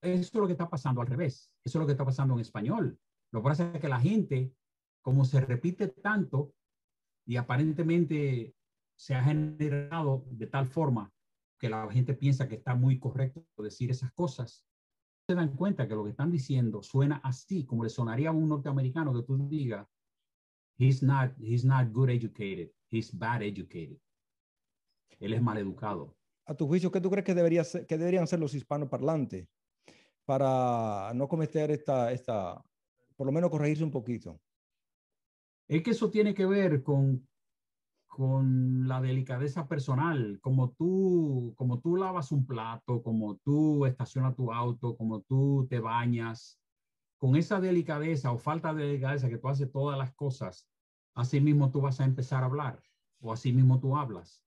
Eso 0.00 0.20
es 0.20 0.34
lo 0.34 0.46
que 0.46 0.52
está 0.52 0.68
pasando 0.68 1.00
al 1.00 1.06
revés. 1.06 1.50
Eso 1.64 1.78
es 1.78 1.80
lo 1.80 1.86
que 1.86 1.92
está 1.92 2.04
pasando 2.04 2.34
en 2.34 2.40
español. 2.40 2.98
Lo 3.34 3.42
que 3.42 3.48
pasa 3.48 3.72
es 3.74 3.80
que 3.80 3.88
la 3.88 3.98
gente, 3.98 4.54
como 5.02 5.24
se 5.24 5.40
repite 5.40 5.88
tanto 5.88 6.54
y 7.26 7.34
aparentemente 7.34 8.54
se 8.96 9.16
ha 9.16 9.24
generado 9.24 10.24
de 10.30 10.46
tal 10.46 10.68
forma 10.68 11.12
que 11.58 11.68
la 11.68 11.90
gente 11.90 12.14
piensa 12.14 12.46
que 12.46 12.54
está 12.54 12.76
muy 12.76 13.00
correcto 13.00 13.44
decir 13.60 13.90
esas 13.90 14.12
cosas, 14.12 14.64
se 15.26 15.34
dan 15.34 15.56
cuenta 15.56 15.88
que 15.88 15.96
lo 15.96 16.04
que 16.04 16.10
están 16.10 16.30
diciendo 16.30 16.80
suena 16.84 17.16
así, 17.24 17.66
como 17.66 17.82
le 17.82 17.90
sonaría 17.90 18.28
a 18.28 18.32
un 18.32 18.48
norteamericano 18.48 19.12
que 19.12 19.24
tú 19.24 19.36
digas, 19.48 19.84
he's 20.78 21.02
not, 21.02 21.32
he's 21.40 21.64
not 21.64 21.90
good 21.90 22.10
educated, 22.10 22.70
he's 22.88 23.12
bad 23.12 23.42
educated. 23.42 23.98
Él 25.18 25.32
es 25.32 25.42
mal 25.42 25.58
educado. 25.58 26.16
A 26.46 26.54
tu 26.54 26.68
juicio, 26.68 26.92
¿qué 26.92 27.00
tú 27.00 27.10
crees 27.10 27.24
que, 27.24 27.34
debería 27.34 27.64
ser, 27.64 27.84
que 27.84 27.98
deberían 27.98 28.28
ser 28.28 28.38
los 28.38 28.54
hispanoparlantes 28.54 29.48
para 30.24 31.10
no 31.16 31.26
cometer 31.26 31.72
esta, 31.72 32.12
esta, 32.12 32.64
por 33.16 33.26
lo 33.26 33.32
menos 33.32 33.50
corregirse 33.50 33.84
un 33.84 33.90
poquito? 33.90 34.40
Es 35.68 35.82
que 35.82 35.92
eso 35.92 36.10
tiene 36.10 36.34
que 36.34 36.46
ver 36.46 36.82
con, 36.82 37.26
con 38.06 38.86
la 38.86 39.00
delicadeza 39.00 39.66
personal, 39.66 40.38
como 40.40 40.70
tú, 40.72 41.54
como 41.56 41.80
tú 41.80 41.96
lavas 41.96 42.32
un 42.32 42.46
plato, 42.46 43.02
como 43.02 43.36
tú 43.38 43.86
estacionas 43.86 44.36
tu 44.36 44.52
auto, 44.52 44.96
como 44.96 45.22
tú 45.22 45.66
te 45.68 45.80
bañas, 45.80 46.60
con 47.18 47.36
esa 47.36 47.60
delicadeza 47.60 48.32
o 48.32 48.38
falta 48.38 48.74
de 48.74 48.84
delicadeza 48.84 49.28
que 49.28 49.38
tú 49.38 49.48
haces 49.48 49.72
todas 49.72 49.96
las 49.96 50.12
cosas, 50.14 50.68
así 51.14 51.40
mismo 51.40 51.70
tú 51.70 51.80
vas 51.80 52.00
a 52.00 52.04
empezar 52.04 52.42
a 52.42 52.46
hablar 52.46 52.82
o 53.20 53.32
así 53.32 53.52
mismo 53.52 53.80
tú 53.80 53.96
hablas 53.96 54.44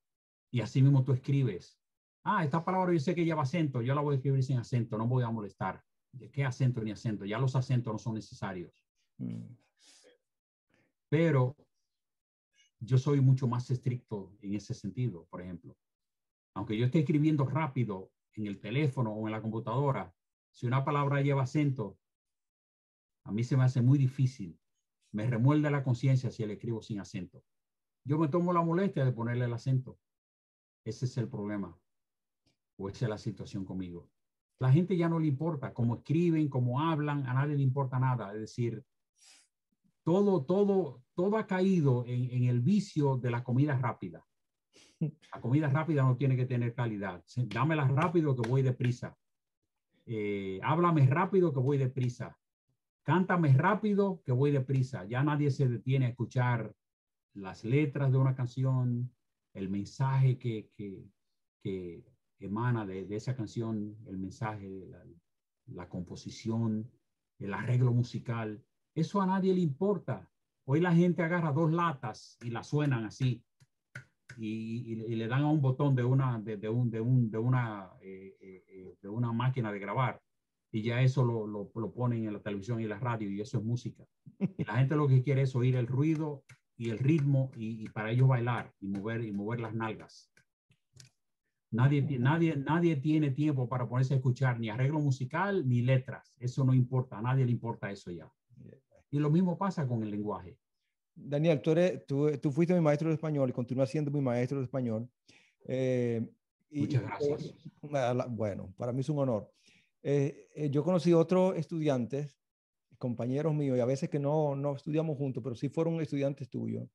y 0.51 0.61
así 0.61 0.81
mismo 0.81 1.03
tú 1.03 1.11
escribes. 1.11 1.79
Ah, 2.23 2.43
esta 2.43 2.63
palabra 2.63 2.93
yo 2.93 2.99
sé 2.99 3.15
que 3.15 3.25
lleva 3.25 3.43
acento, 3.43 3.81
yo 3.81 3.95
la 3.95 4.01
voy 4.01 4.13
a 4.13 4.17
escribir 4.17 4.43
sin 4.43 4.59
acento, 4.59 4.97
no 4.97 5.07
voy 5.07 5.23
a 5.23 5.31
molestar. 5.31 5.83
¿De 6.11 6.29
qué 6.31 6.45
acento 6.45 6.81
ni 6.81 6.91
acento? 6.91 7.25
Ya 7.25 7.39
los 7.39 7.55
acentos 7.55 7.93
no 7.93 7.99
son 7.99 8.15
necesarios. 8.15 8.85
Mm. 9.17 9.43
Pero 11.09 11.55
yo 12.79 12.97
soy 12.97 13.21
mucho 13.21 13.47
más 13.47 13.69
estricto 13.71 14.35
en 14.41 14.55
ese 14.55 14.73
sentido, 14.73 15.25
por 15.29 15.41
ejemplo. 15.41 15.77
Aunque 16.53 16.77
yo 16.77 16.85
esté 16.85 16.99
escribiendo 16.99 17.45
rápido 17.45 18.11
en 18.33 18.47
el 18.47 18.59
teléfono 18.59 19.11
o 19.13 19.27
en 19.27 19.31
la 19.31 19.41
computadora, 19.41 20.13
si 20.51 20.65
una 20.65 20.83
palabra 20.83 21.21
lleva 21.21 21.43
acento, 21.43 21.97
a 23.23 23.31
mí 23.31 23.43
se 23.43 23.57
me 23.57 23.63
hace 23.63 23.81
muy 23.81 23.97
difícil. 23.97 24.59
Me 25.11 25.27
remuerde 25.27 25.69
la 25.71 25.83
conciencia 25.83 26.31
si 26.31 26.45
le 26.45 26.53
escribo 26.53 26.81
sin 26.81 26.99
acento. 26.99 27.43
Yo 28.03 28.17
me 28.17 28.27
tomo 28.27 28.53
la 28.53 28.61
molestia 28.61 29.05
de 29.05 29.11
ponerle 29.11 29.45
el 29.45 29.53
acento. 29.53 29.99
Ese 30.85 31.05
es 31.05 31.17
el 31.17 31.27
problema. 31.27 31.77
O 32.77 32.89
esa 32.89 33.05
es 33.05 33.09
la 33.09 33.17
situación 33.17 33.65
conmigo. 33.65 34.09
La 34.59 34.71
gente 34.71 34.97
ya 34.97 35.07
no 35.07 35.19
le 35.19 35.27
importa 35.27 35.73
cómo 35.73 35.95
escriben, 35.95 36.49
cómo 36.49 36.81
hablan, 36.81 37.27
a 37.27 37.33
nadie 37.33 37.55
le 37.55 37.63
importa 37.63 37.99
nada. 37.99 38.33
Es 38.33 38.39
decir, 38.39 38.83
todo, 40.03 40.43
todo, 40.45 41.03
todo 41.13 41.37
ha 41.37 41.45
caído 41.45 42.05
en, 42.05 42.31
en 42.31 42.43
el 42.45 42.61
vicio 42.61 43.17
de 43.17 43.31
la 43.31 43.43
comida 43.43 43.77
rápida. 43.77 44.25
La 45.33 45.41
comida 45.41 45.69
rápida 45.69 46.03
no 46.03 46.15
tiene 46.15 46.35
que 46.35 46.45
tener 46.45 46.73
calidad. 46.73 47.23
Dámela 47.47 47.87
rápido 47.87 48.35
que 48.35 48.47
voy 48.47 48.61
deprisa. 48.61 49.15
Eh, 50.05 50.59
háblame 50.63 51.05
rápido 51.05 51.53
que 51.53 51.59
voy 51.59 51.77
deprisa. 51.77 52.37
Cántame 53.03 53.53
rápido 53.53 54.21
que 54.25 54.31
voy 54.31 54.51
deprisa. 54.51 55.05
Ya 55.05 55.23
nadie 55.23 55.51
se 55.51 55.67
detiene 55.67 56.05
a 56.05 56.09
escuchar 56.09 56.73
las 57.33 57.63
letras 57.63 58.11
de 58.11 58.17
una 58.17 58.35
canción, 58.35 59.13
el 59.53 59.69
mensaje 59.69 60.37
que, 60.37 60.69
que, 60.75 61.05
que 61.61 62.03
emana 62.39 62.85
de, 62.85 63.07
esa 63.15 63.35
canción, 63.35 63.95
el 64.05 64.17
mensaje, 64.17 64.87
la, 65.67 65.89
composición, 65.89 66.89
el 67.39 67.53
arreglo 67.53 67.91
musical. 67.91 68.63
Eso 68.95 69.21
a 69.21 69.25
nadie 69.25 69.53
le 69.53 69.61
importa. 69.61 70.29
Hoy 70.65 70.81
la 70.81 70.93
gente 70.93 71.23
agarra 71.23 71.51
dos 71.51 71.71
latas 71.71 72.37
y 72.43 72.49
las 72.49 72.67
suenan 72.67 73.05
así 73.05 73.43
y, 74.37 75.15
le 75.15 75.27
dan 75.27 75.43
a 75.43 75.51
un 75.51 75.61
botón 75.61 75.95
de 75.95 76.03
una, 76.03 76.39
de, 76.39 76.57
de 76.57 76.67
de, 76.67 76.69
un, 76.69 77.31
de, 77.31 77.37
una, 77.37 77.89
eh, 78.01 78.35
eh, 78.39 78.95
de 79.01 79.09
una 79.09 79.31
máquina 79.31 79.71
de 79.71 79.79
grabar 79.79 80.21
y 80.71 80.81
ya 80.81 81.01
eso 81.01 81.23
lo, 81.23 81.47
lo, 81.47 81.71
lo, 81.73 81.93
ponen 81.93 82.25
en 82.25 82.33
la 82.33 82.41
televisión 82.41 82.81
y 82.81 82.85
la 82.85 82.99
radio 82.99 83.29
y 83.31 83.41
eso 83.41 83.57
es 83.57 83.63
música. 83.63 84.03
Y 84.57 84.63
la 84.65 84.75
gente 84.75 84.95
lo 84.95 85.07
que 85.07 85.23
quiere 85.23 85.43
es 85.43 85.55
oír 85.55 85.75
el 85.75 85.87
ruido 85.87 86.43
y 86.75 86.89
el 86.89 86.99
ritmo 86.99 87.51
y, 87.55 87.83
y 87.83 87.89
para 87.89 88.11
ellos 88.11 88.27
bailar 88.27 88.73
y 88.79 88.87
mover, 88.87 89.23
y 89.23 89.31
mover 89.31 89.61
las 89.61 89.73
nalgas. 89.73 90.31
Nadie, 91.71 92.01
nadie, 92.19 92.55
nadie 92.55 92.95
tiene 92.95 93.31
tiempo 93.31 93.67
para 93.67 93.87
ponerse 93.87 94.13
a 94.13 94.17
escuchar 94.17 94.59
ni 94.59 94.69
arreglo 94.69 94.99
musical 94.99 95.67
ni 95.67 95.81
letras. 95.81 96.33
Eso 96.39 96.63
no 96.63 96.73
importa, 96.73 97.17
a 97.17 97.21
nadie 97.21 97.45
le 97.45 97.51
importa 97.51 97.91
eso 97.91 98.09
ya. 98.11 98.31
Y 99.11 99.19
lo 99.19 99.29
mismo 99.29 99.57
pasa 99.57 99.87
con 99.87 100.03
el 100.03 100.11
lenguaje. 100.11 100.57
Daniel, 101.15 101.61
tú, 101.61 101.71
eres, 101.71 102.05
tú, 102.05 102.29
tú 102.37 102.51
fuiste 102.51 102.73
mi 102.73 102.81
maestro 102.81 103.09
de 103.09 103.15
español 103.15 103.49
y 103.49 103.53
continúas 103.53 103.89
siendo 103.89 104.11
mi 104.11 104.21
maestro 104.21 104.59
de 104.59 104.65
español. 104.65 105.09
Eh, 105.65 106.29
y, 106.69 106.81
Muchas 106.81 107.01
gracias. 107.03 107.41
Eh, 107.83 108.23
bueno, 108.29 108.73
para 108.77 108.93
mí 108.93 109.01
es 109.01 109.09
un 109.09 109.19
honor. 109.19 109.51
Eh, 110.03 110.47
eh, 110.55 110.69
yo 110.69 110.83
conocí 110.83 111.13
otros 111.13 111.55
estudiantes, 111.57 112.37
compañeros 112.97 113.53
míos, 113.53 113.77
y 113.77 113.81
a 113.81 113.85
veces 113.85 114.09
que 114.09 114.19
no, 114.19 114.55
no 114.55 114.75
estudiamos 114.75 115.17
juntos, 115.17 115.43
pero 115.43 115.55
sí 115.55 115.69
fueron 115.69 115.99
estudiantes 116.01 116.49
tuyos. 116.49 116.87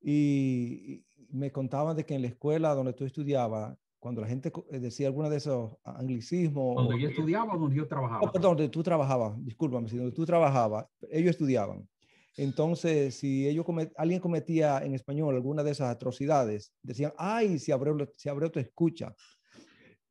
Y, 0.00 1.04
y 1.16 1.26
me 1.30 1.52
contaban 1.52 1.96
de 1.96 2.04
que 2.04 2.14
en 2.14 2.22
la 2.22 2.28
escuela 2.28 2.74
donde 2.74 2.92
tú 2.92 3.04
estudiabas, 3.04 3.76
cuando 4.04 4.20
la 4.20 4.28
gente 4.28 4.52
eh, 4.70 4.80
decía 4.80 5.06
alguna 5.06 5.30
de 5.30 5.38
esos 5.38 5.78
anglicismos. 5.82 6.74
Cuando 6.74 6.98
yo 6.98 7.08
estudiaba, 7.08 7.56
donde 7.56 7.74
yo 7.74 7.88
trabajaba. 7.88 8.20
Oh, 8.20 8.30
perdón, 8.30 8.58
donde 8.58 8.68
tú 8.68 8.82
trabajabas, 8.82 9.42
discúlpame, 9.42 9.88
si 9.88 9.96
donde 9.96 10.12
tú 10.12 10.26
trabajabas, 10.26 10.84
ellos 11.10 11.30
estudiaban. 11.30 11.88
Entonces, 12.36 13.14
si 13.14 13.48
ellos 13.48 13.64
comet, 13.64 13.94
alguien 13.96 14.20
cometía 14.20 14.84
en 14.84 14.92
español 14.94 15.34
alguna 15.34 15.62
de 15.62 15.70
esas 15.70 15.88
atrocidades, 15.88 16.74
decían, 16.82 17.14
ay, 17.16 17.58
si 17.58 17.72
Abreu, 17.72 17.96
si 18.14 18.28
Abreu 18.28 18.50
te 18.50 18.60
escucha. 18.60 19.14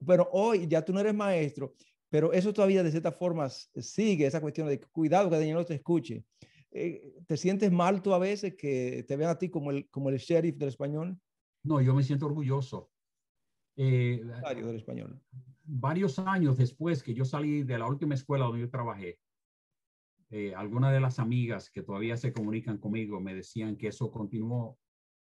Pero 0.03 0.27
hoy 0.31 0.65
ya 0.67 0.83
tú 0.83 0.91
no 0.91 0.99
eres 0.99 1.13
maestro, 1.13 1.75
pero 2.09 2.33
eso 2.33 2.51
todavía 2.51 2.81
de 2.81 2.89
cierta 2.89 3.11
forma 3.11 3.47
sigue 3.47 4.25
esa 4.25 4.41
cuestión 4.41 4.69
de 4.69 4.79
cuidado 4.79 5.29
que 5.29 5.35
Daniel 5.35 5.57
no 5.57 5.65
te 5.65 5.75
escuche. 5.75 6.25
Eh, 6.71 7.13
¿Te 7.27 7.37
sientes 7.37 7.71
mal 7.71 8.01
tú 8.01 8.11
a 8.15 8.17
veces 8.17 8.55
que 8.55 9.05
te 9.07 9.15
vean 9.17 9.29
a 9.29 9.37
ti 9.37 9.49
como 9.49 9.69
el, 9.69 9.87
como 9.91 10.09
el 10.09 10.17
sheriff 10.17 10.57
del 10.57 10.69
español? 10.69 11.15
No, 11.61 11.79
yo 11.79 11.93
me 11.93 12.01
siento 12.01 12.25
orgulloso. 12.25 12.89
Eh, 13.75 14.21
del 14.55 14.75
español. 14.75 15.21
Varios 15.63 16.19
años 16.19 16.57
después 16.57 17.01
que 17.01 17.13
yo 17.13 17.25
salí 17.25 17.63
de 17.63 17.79
la 17.79 17.87
última 17.87 18.13
escuela 18.13 18.45
donde 18.45 18.61
yo 18.61 18.69
trabajé, 18.69 19.19
eh, 20.29 20.53
algunas 20.55 20.91
de 20.91 20.99
las 20.99 21.19
amigas 21.19 21.69
que 21.69 21.83
todavía 21.83 22.17
se 22.17 22.33
comunican 22.33 22.77
conmigo 22.77 23.19
me 23.19 23.35
decían 23.35 23.77
que 23.77 23.87
eso 23.87 24.11
continuó 24.11 24.79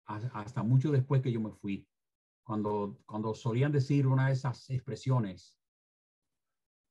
hasta 0.04 0.62
mucho 0.62 0.92
después 0.92 1.22
que 1.22 1.32
yo 1.32 1.40
me 1.40 1.52
fui. 1.52 1.88
Cuando, 2.44 2.98
cuando 3.06 3.34
solían 3.34 3.72
decir 3.72 4.06
una 4.06 4.26
de 4.26 4.34
esas 4.34 4.70
expresiones, 4.70 5.58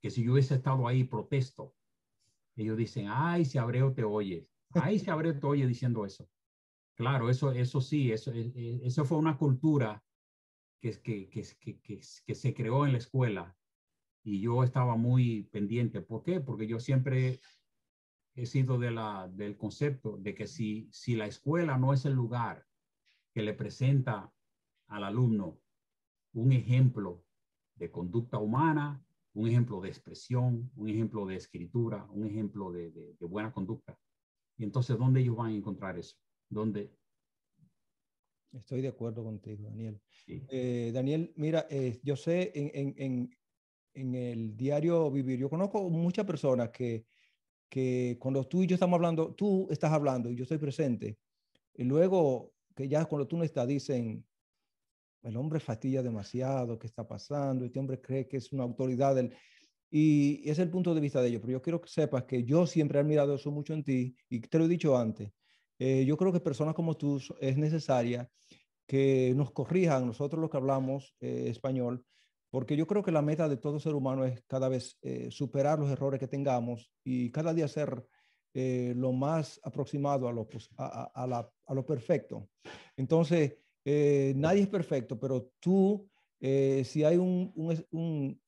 que 0.01 0.09
si 0.09 0.23
yo 0.23 0.33
hubiese 0.33 0.55
estado 0.55 0.87
ahí, 0.87 1.05
protesto. 1.05 1.75
Ellos 2.57 2.77
dicen, 2.77 3.07
ay, 3.09 3.45
si 3.45 3.57
Abreu 3.57 3.93
te 3.93 4.03
oye. 4.03 4.47
Ay, 4.71 4.99
si 4.99 5.09
Abreu 5.09 5.39
te 5.39 5.47
oye 5.47 5.65
diciendo 5.65 6.05
eso. 6.05 6.29
Claro, 6.95 7.29
eso, 7.29 7.51
eso 7.51 7.81
sí, 7.81 8.11
eso, 8.11 8.31
eso 8.33 9.05
fue 9.05 9.17
una 9.17 9.37
cultura 9.37 10.01
que, 11.01 12.35
se 12.35 12.53
creó 12.53 12.85
en 12.85 12.91
la 12.91 12.97
escuela 12.99 13.57
y 14.23 14.41
yo 14.41 14.63
estaba 14.63 14.95
muy 14.95 15.43
pendiente. 15.51 16.01
¿Por 16.01 16.23
qué? 16.23 16.39
Porque 16.39 16.67
yo 16.67 16.79
siempre 16.79 17.39
he 18.35 18.45
sido 18.45 18.77
de 18.77 18.91
la, 18.91 19.27
del 19.27 19.57
concepto 19.57 20.17
de 20.17 20.35
que 20.35 20.47
si, 20.47 20.89
si 20.91 21.15
la 21.15 21.25
escuela 21.25 21.77
no 21.77 21.93
es 21.93 22.05
el 22.05 22.13
lugar 22.13 22.65
que 23.33 23.41
le 23.41 23.53
presenta 23.53 24.31
al 24.87 25.03
alumno 25.03 25.59
un 26.33 26.51
ejemplo 26.51 27.23
de 27.75 27.89
conducta 27.91 28.37
humana, 28.37 29.03
un 29.33 29.47
ejemplo 29.47 29.81
de 29.81 29.89
expresión, 29.89 30.71
un 30.75 30.89
ejemplo 30.89 31.25
de 31.25 31.35
escritura, 31.35 32.05
un 32.11 32.25
ejemplo 32.25 32.71
de, 32.71 32.91
de, 32.91 33.15
de 33.19 33.25
buena 33.25 33.51
conducta, 33.51 33.97
Y 34.57 34.63
entonces, 34.63 34.97
¿dónde 34.97 35.21
ellos 35.21 35.35
van 35.35 35.51
a 35.51 35.55
encontrar 35.55 35.97
eso? 35.97 36.15
¿Dónde? 36.49 36.93
Estoy 38.57 38.81
de 38.81 38.87
acuerdo 38.87 39.23
contigo, 39.23 39.63
Daniel. 39.63 39.99
Eh, 40.27 40.91
Daniel, 40.93 41.33
mira, 41.35 41.67
eh, 41.69 41.99
yo 42.03 42.15
sé 42.15 42.51
en, 42.55 42.71
en, 42.73 42.95
en, 42.97 43.37
en, 43.93 44.15
el 44.15 44.55
diario 44.55 45.11
Vivir, 45.11 45.39
yo 45.39 45.49
conozco 45.49 45.89
muchas 45.89 46.25
personas 46.25 46.69
que, 46.69 47.05
que 47.69 48.17
cuando 48.19 48.45
tú 48.47 48.63
y 48.63 48.67
yo 48.67 48.75
estamos 48.75 48.95
hablando, 48.95 49.33
tú 49.33 49.67
estás 49.69 49.91
hablando 49.91 50.29
y 50.29 50.35
yo 50.35 50.43
estoy 50.43 50.57
presente, 50.57 51.17
y 51.73 51.83
luego 51.83 52.53
que 52.75 52.87
ya 52.87 53.05
cuando 53.05 53.27
tú 53.27 53.37
no 53.37 53.43
estás, 53.43 53.67
dicen, 53.67 54.25
el 55.23 55.37
hombre 55.37 55.59
fastidia 55.59 56.03
demasiado, 56.03 56.77
¿qué 56.77 56.87
está 56.87 57.07
pasando? 57.07 57.65
Este 57.65 57.79
hombre 57.79 57.99
cree 57.99 58.27
que 58.27 58.37
es 58.37 58.51
una 58.53 58.63
autoridad. 58.63 59.15
Del... 59.15 59.33
Y 59.89 60.47
es 60.47 60.59
el 60.59 60.69
punto 60.69 60.93
de 60.93 61.01
vista 61.01 61.21
de 61.21 61.29
ellos. 61.29 61.41
Pero 61.41 61.53
yo 61.53 61.61
quiero 61.61 61.81
que 61.81 61.89
sepas 61.89 62.25
que 62.25 62.43
yo 62.43 62.67
siempre 62.67 62.99
he 62.99 63.01
admirado 63.01 63.33
eso 63.35 63.49
mucho 63.49 63.73
en 63.73 63.83
ti 63.83 64.15
y 64.29 64.39
te 64.39 64.59
lo 64.59 64.65
he 64.65 64.67
dicho 64.67 64.95
antes. 64.95 65.31
Eh, 65.79 66.05
yo 66.05 66.17
creo 66.17 66.31
que 66.31 66.39
personas 66.39 66.73
como 66.73 66.95
tú 66.95 67.21
es 67.39 67.57
necesaria 67.57 68.29
que 68.87 69.33
nos 69.35 69.51
corrijan 69.51 70.05
nosotros 70.05 70.39
los 70.39 70.49
que 70.49 70.57
hablamos 70.57 71.15
eh, 71.19 71.47
español, 71.49 72.05
porque 72.49 72.77
yo 72.77 72.87
creo 72.87 73.03
que 73.03 73.11
la 73.11 73.21
meta 73.21 73.49
de 73.49 73.57
todo 73.57 73.79
ser 73.79 73.95
humano 73.95 74.23
es 74.25 74.43
cada 74.47 74.69
vez 74.69 74.97
eh, 75.01 75.29
superar 75.31 75.79
los 75.79 75.89
errores 75.89 76.19
que 76.19 76.27
tengamos 76.27 76.91
y 77.03 77.31
cada 77.31 77.53
día 77.53 77.67
ser 77.67 78.05
lo 78.57 79.11
más 79.11 79.59
aproximado 79.63 80.29
a 80.29 80.31
lo, 80.31 80.47
a, 80.77 81.11
a, 81.13 81.27
la, 81.27 81.51
a 81.65 81.73
lo 81.73 81.85
perfecto. 81.85 82.47
Entonces, 82.95 83.57
eh, 83.85 84.33
nadie 84.35 84.63
es 84.63 84.67
perfecto, 84.67 85.19
pero 85.19 85.51
tú, 85.59 86.09
eh, 86.39 86.83
si 86.83 87.03
hay 87.03 87.17
un, 87.17 87.53
un, 87.55 88.41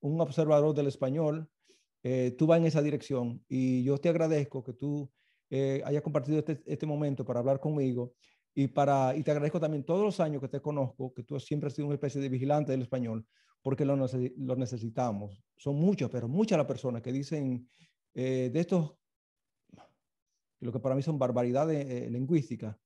un, 0.00 0.20
observador 0.20 0.74
del 0.74 0.88
español, 0.88 1.48
eh, 2.02 2.34
tú 2.36 2.46
vas 2.46 2.58
en 2.58 2.66
esa 2.66 2.82
dirección 2.82 3.42
y 3.48 3.82
yo 3.84 3.96
te 3.98 4.10
agradezco 4.10 4.62
que 4.62 4.74
tú 4.74 5.10
hayas 5.84 6.02
compartido 6.02 6.38
este, 6.38 6.62
este, 6.66 6.86
momento 6.86 7.24
para 7.24 7.40
hablar 7.40 7.60
conmigo 7.60 8.14
y, 8.54 8.68
para, 8.68 9.14
y 9.16 9.22
te 9.22 9.30
agradezco 9.30 9.60
también 9.60 9.84
todos 9.84 10.02
los 10.02 10.20
años 10.20 10.40
que 10.40 10.48
te 10.48 10.60
conozco, 10.60 11.12
que 11.12 11.22
tú 11.22 11.38
siempre 11.38 11.66
has 11.68 11.74
sido 11.74 11.86
una 11.86 11.96
especie 11.96 12.20
de 12.20 12.28
vigilante 12.28 12.72
del 12.72 12.82
español, 12.82 13.26
porque 13.62 13.84
lo, 13.84 13.96
lo 13.96 14.56
necesitamos. 14.56 15.42
Son 15.56 15.76
muchas, 15.76 16.10
pero 16.10 16.28
muchas 16.28 16.58
las 16.58 16.66
personas 16.66 17.02
que 17.02 17.12
dicen 17.12 17.68
de 18.14 18.52
estos, 18.54 18.94
lo 20.60 20.72
que 20.72 20.80
para 20.80 20.94
mí 20.94 21.02
son 21.02 21.18
barbaridades 21.18 22.10
lingüísticas, 22.10 22.76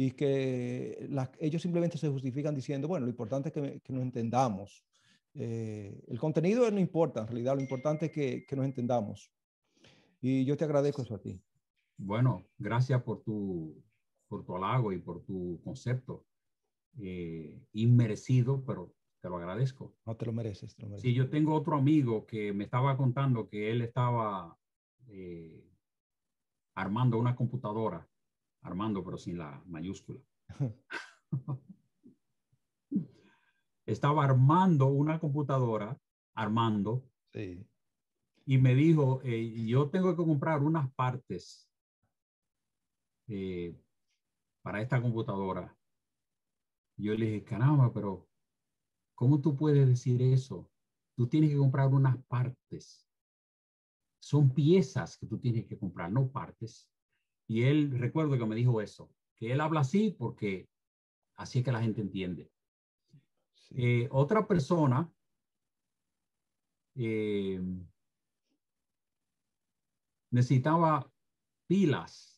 y 0.00 0.12
que 0.12 1.10
ellos 1.40 1.60
simplemente 1.60 1.98
se 1.98 2.08
justifican 2.08 2.54
diciendo, 2.54 2.86
bueno, 2.86 3.04
lo 3.04 3.10
importante 3.10 3.48
es 3.48 3.52
que, 3.52 3.80
que 3.80 3.92
nos 3.92 4.02
entendamos. 4.04 4.84
Eh, 5.34 6.04
el 6.06 6.20
contenido 6.20 6.70
no 6.70 6.78
importa, 6.78 7.22
en 7.22 7.26
realidad 7.26 7.56
lo 7.56 7.60
importante 7.60 8.06
es 8.06 8.12
que, 8.12 8.46
que, 8.46 8.54
nos 8.54 8.64
entendamos. 8.64 9.32
Y 10.20 10.44
yo 10.44 10.56
te 10.56 10.64
agradezco 10.64 11.02
eso 11.02 11.16
a 11.16 11.20
ti. 11.20 11.42
Bueno, 11.98 12.46
gracias 12.56 13.02
por 13.02 13.22
tu, 13.22 13.84
por 14.28 14.44
tu 14.44 14.56
halago 14.56 14.92
y 14.92 14.98
por 14.98 15.22
tu 15.24 15.60
concepto. 15.62 16.24
Eh, 17.00 17.60
inmerecido, 17.72 18.64
pero 18.64 18.94
te 19.20 19.28
lo 19.28 19.36
agradezco. 19.36 19.94
No 20.06 20.16
te 20.16 20.26
lo 20.26 20.32
mereces, 20.32 20.74
te 20.74 20.82
lo 20.82 20.88
mereces. 20.88 21.02
Sí, 21.02 21.14
yo 21.14 21.28
tengo 21.28 21.54
otro 21.54 21.76
amigo 21.76 22.26
que 22.26 22.52
me 22.52 22.64
estaba 22.64 22.96
contando 22.96 23.48
que 23.48 23.70
él 23.70 23.82
estaba 23.82 24.56
eh, 25.08 25.70
armando 26.74 27.18
una 27.18 27.36
computadora 27.36 28.08
Armando, 28.62 29.04
pero 29.04 29.16
sin 29.16 29.38
la 29.38 29.62
mayúscula. 29.66 30.20
Estaba 33.86 34.24
armando 34.24 34.86
una 34.86 35.18
computadora, 35.18 35.98
Armando, 36.34 37.08
sí. 37.32 37.66
y 38.44 38.58
me 38.58 38.74
dijo, 38.74 39.20
eh, 39.24 39.64
yo 39.66 39.88
tengo 39.88 40.14
que 40.14 40.24
comprar 40.24 40.62
unas 40.62 40.92
partes 40.92 41.67
eh, 43.28 43.76
para 44.62 44.82
esta 44.82 45.00
computadora. 45.00 45.76
Yo 46.96 47.14
le 47.14 47.26
dije, 47.26 47.44
caramba, 47.44 47.92
pero 47.92 48.28
¿cómo 49.14 49.40
tú 49.40 49.56
puedes 49.56 49.86
decir 49.86 50.20
eso? 50.22 50.70
Tú 51.14 51.28
tienes 51.28 51.50
que 51.50 51.56
comprar 51.56 51.88
unas 51.88 52.16
partes. 52.24 53.06
Son 54.20 54.52
piezas 54.52 55.16
que 55.16 55.26
tú 55.26 55.38
tienes 55.38 55.66
que 55.66 55.78
comprar, 55.78 56.10
no 56.10 56.28
partes. 56.28 56.88
Y 57.46 57.62
él, 57.62 57.98
recuerdo 57.98 58.36
que 58.36 58.46
me 58.46 58.56
dijo 58.56 58.80
eso, 58.80 59.10
que 59.36 59.52
él 59.52 59.60
habla 59.60 59.80
así 59.80 60.10
porque 60.10 60.68
así 61.36 61.60
es 61.60 61.64
que 61.64 61.72
la 61.72 61.80
gente 61.80 62.00
entiende. 62.00 62.50
Eh, 63.70 64.08
otra 64.10 64.46
persona 64.46 65.12
eh, 66.94 67.60
necesitaba 70.30 71.10
pilas 71.66 72.37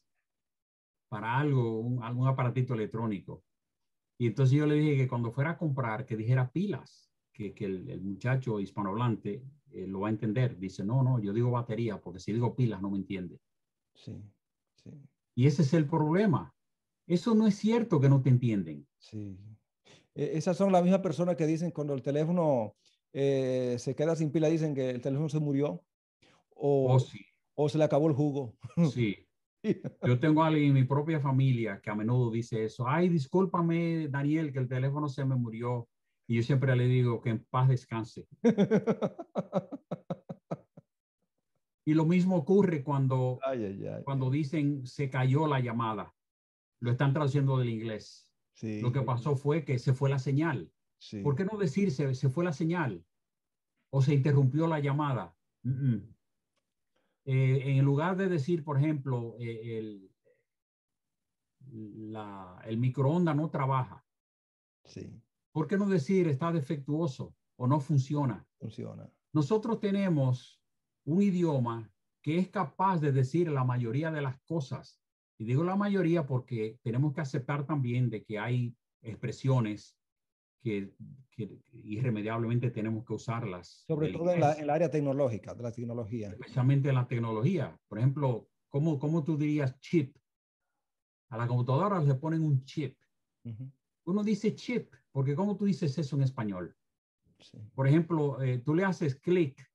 para 1.11 1.38
algo, 1.38 1.99
algún 2.03 2.29
aparatito 2.29 2.73
electrónico. 2.73 3.42
Y 4.16 4.29
entonces 4.29 4.57
yo 4.57 4.64
le 4.64 4.77
dije 4.77 4.96
que 4.96 5.09
cuando 5.09 5.33
fuera 5.33 5.51
a 5.51 5.59
comprar, 5.59 6.07
que 6.07 6.16
dijera 6.16 6.51
pilas, 6.51 7.11
que, 7.33 7.53
el, 7.59 8.01
muchacho 8.01 8.61
hispanohablante 8.61 9.42
eh, 9.73 9.87
lo 9.87 10.01
va 10.01 10.09
a 10.09 10.11
entender. 10.11 10.59
Dice, 10.59 10.85
no, 10.85 11.03
no, 11.03 11.18
yo 11.18 11.33
digo 11.33 11.51
batería, 11.51 12.01
porque 12.01 12.20
si 12.20 12.33
digo 12.33 12.55
pilas 12.55 12.81
no 12.81 12.90
me 12.90 12.99
entiende. 12.99 13.40
Sí. 13.94 14.23
Y 15.35 15.46
ese 15.46 15.62
es 15.62 15.75
el 15.75 15.87
problema. 15.87 16.55
Eso 17.07 17.35
no 17.35 17.46
es 17.46 17.57
cierto 17.57 18.01
que 18.01 18.09
no 18.09 18.23
te 18.23 18.29
entienden. 18.29 18.87
Sí. 18.99 19.37
E, 20.14 20.37
esas 20.37 20.57
son 20.57 20.70
las 20.70 20.83
mismas 20.83 21.01
personas 21.01 21.35
que 21.35 21.46
dicen 21.46 21.73
cuando 21.73 21.94
el 21.94 22.03
teléfono 22.03 22.77
eh, 23.12 23.77
se 23.79 23.96
queda 23.96 24.14
sin 24.14 24.31
pila, 24.31 24.49
dicen 24.49 24.75
que 24.75 24.90
el 24.90 25.01
teléfono 25.01 25.29
se 25.29 25.40
murió 25.40 25.83
o, 26.55 26.94
oh, 26.94 27.07
o 27.55 27.68
se 27.68 27.79
le 27.79 27.85
acabó 27.85 28.07
el 28.07 28.14
jugo. 28.14 28.55
Sí. 28.92 29.27
Yo 29.62 30.18
tengo 30.18 30.42
a 30.42 30.49
alguien 30.49 30.68
en 30.68 30.75
mi 30.75 30.85
propia 30.85 31.20
familia 31.20 31.81
que 31.81 31.90
a 31.90 31.94
menudo 31.94 32.31
dice 32.31 32.64
eso. 32.64 32.88
Ay, 32.88 33.09
discúlpame, 33.09 34.09
Daniel, 34.09 34.53
que 34.53 34.59
el 34.59 34.68
teléfono 34.68 35.09
se 35.09 35.25
me 35.25 35.37
murió. 35.37 35.88
Y 36.27 36.37
yo 36.37 36.42
siempre 36.42 36.75
le 36.77 36.87
digo 36.87 37.20
que 37.20 37.31
en 37.31 37.44
paz 37.51 37.68
descanse. 37.68 38.27
Y 41.85 41.94
lo 41.94 42.05
mismo 42.05 42.37
ocurre 42.37 42.85
cuando, 42.85 43.40
cuando 44.05 44.31
dicen 44.31 44.87
se 44.87 45.11
cayó 45.11 45.46
la 45.49 45.61
llamada. 45.61 46.14
Lo 46.81 46.92
están 46.92 47.12
traduciendo 47.12 47.59
del 47.59 47.70
inglés. 47.70 48.31
Lo 48.62 48.92
que 48.92 49.03
pasó 49.03 49.35
fue 49.35 49.64
que 49.64 49.79
se 49.79 49.92
fue 49.92 50.11
la 50.11 50.18
señal. 50.18 50.70
¿Por 51.23 51.35
qué 51.35 51.44
no 51.44 51.59
decir 51.59 51.90
se, 51.90 52.14
se, 52.14 52.29
fue 52.29 52.44
la 52.44 52.53
señal? 52.53 53.05
O 53.90 54.03
se 54.03 54.14
interrumpió 54.14 54.66
la 54.66 54.79
llamada. 54.79 55.35
Eh, 57.25 57.77
en 57.77 57.85
lugar 57.85 58.17
de 58.17 58.29
decir, 58.29 58.65
por 58.65 58.79
ejemplo, 58.79 59.37
eh, 59.39 59.79
el, 59.79 60.11
la, 61.71 62.61
el 62.65 62.79
microondas 62.79 63.37
no 63.37 63.51
trabaja. 63.51 64.05
Sí. 64.85 65.23
¿Por 65.53 65.67
qué 65.67 65.77
no 65.77 65.87
decir 65.87 66.29
está 66.29 66.53
defectuoso 66.53 67.37
o 67.57 67.67
no 67.67 67.81
funciona? 67.81 68.47
Funciona. 68.59 69.13
Nosotros 69.33 69.81
tenemos 69.81 70.63
un 71.05 71.23
idioma 71.23 71.93
que 72.23 72.39
es 72.39 72.49
capaz 72.49 73.01
de 73.01 73.13
decir 73.13 73.51
la 73.51 73.65
mayoría 73.65 74.11
de 74.11 74.23
las 74.23 74.41
cosas. 74.43 75.03
Y 75.39 75.45
digo 75.45 75.65
la 75.65 75.77
mayoría 75.77 76.27
porque 76.27 76.79
tenemos 76.83 77.15
que 77.15 77.21
aceptar 77.21 77.67
también 77.67 78.11
de 78.11 78.25
que 78.25 78.39
hay 78.39 78.77
expresiones 79.03 80.00
que, 80.61 80.92
irremediablemente 81.85 82.70
tenemos 82.70 83.05
que 83.05 83.14
usarlas. 83.14 83.85
Sobre 83.87 84.12
todo 84.12 84.31
en, 84.31 84.40
la, 84.40 84.53
el 84.53 84.68
área 84.68 84.90
tecnológica, 84.90 85.55
de 85.55 85.62
la 85.62 85.73
tecnología. 85.73 86.29
Especialmente 86.31 86.90
en 86.90 86.96
la 86.96 87.09
tecnología. 87.09 87.79
Por 87.88 87.99
ejemplo, 87.99 88.49
¿cómo, 88.68 88.99
cómo 88.99 89.25
tú 89.25 89.38
dirías 89.38 89.79
chip? 89.81 90.16
A 91.31 91.38
la 91.38 91.46
computadora 91.46 92.01
le 92.01 92.14
ponen 92.14 92.42
un 92.42 92.64
chip. 92.64 92.99
Uno 94.05 94.23
dice 94.23 94.55
chip, 94.55 94.92
porque 95.12 95.35
¿cómo 95.35 95.57
tú 95.57 95.64
dices 95.64 95.96
eso 95.96 96.16
en 96.16 96.23
español? 96.23 96.77
Por 97.75 97.88
ejemplo, 97.88 98.42
eh, 98.42 98.59
tú 98.59 98.75
le 98.75 98.85
haces 98.85 99.14
clic 99.16 99.66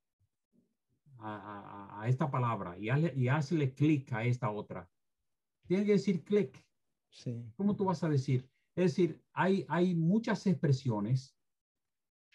a, 1.18 2.04
esta 2.08 2.30
palabra 2.30 2.78
y, 2.78 2.90
hazle, 2.90 3.14
y 3.16 3.30
hazle 3.30 3.74
clic 3.74 4.12
a 4.14 4.24
esta 4.24 4.52
otra. 4.52 4.88
Tiene 5.66 5.86
que 5.86 5.94
decir 5.94 6.24
clic. 6.24 6.64
Sí. 7.10 7.52
¿Cómo 7.56 7.76
tú 7.76 7.86
vas 7.86 8.04
a 8.04 8.10
decir? 8.10 8.48
Es 8.76 8.92
decir, 8.92 9.24
hay, 9.34 9.66
hay 9.70 9.96
muchas 9.96 10.46
expresiones 10.48 11.38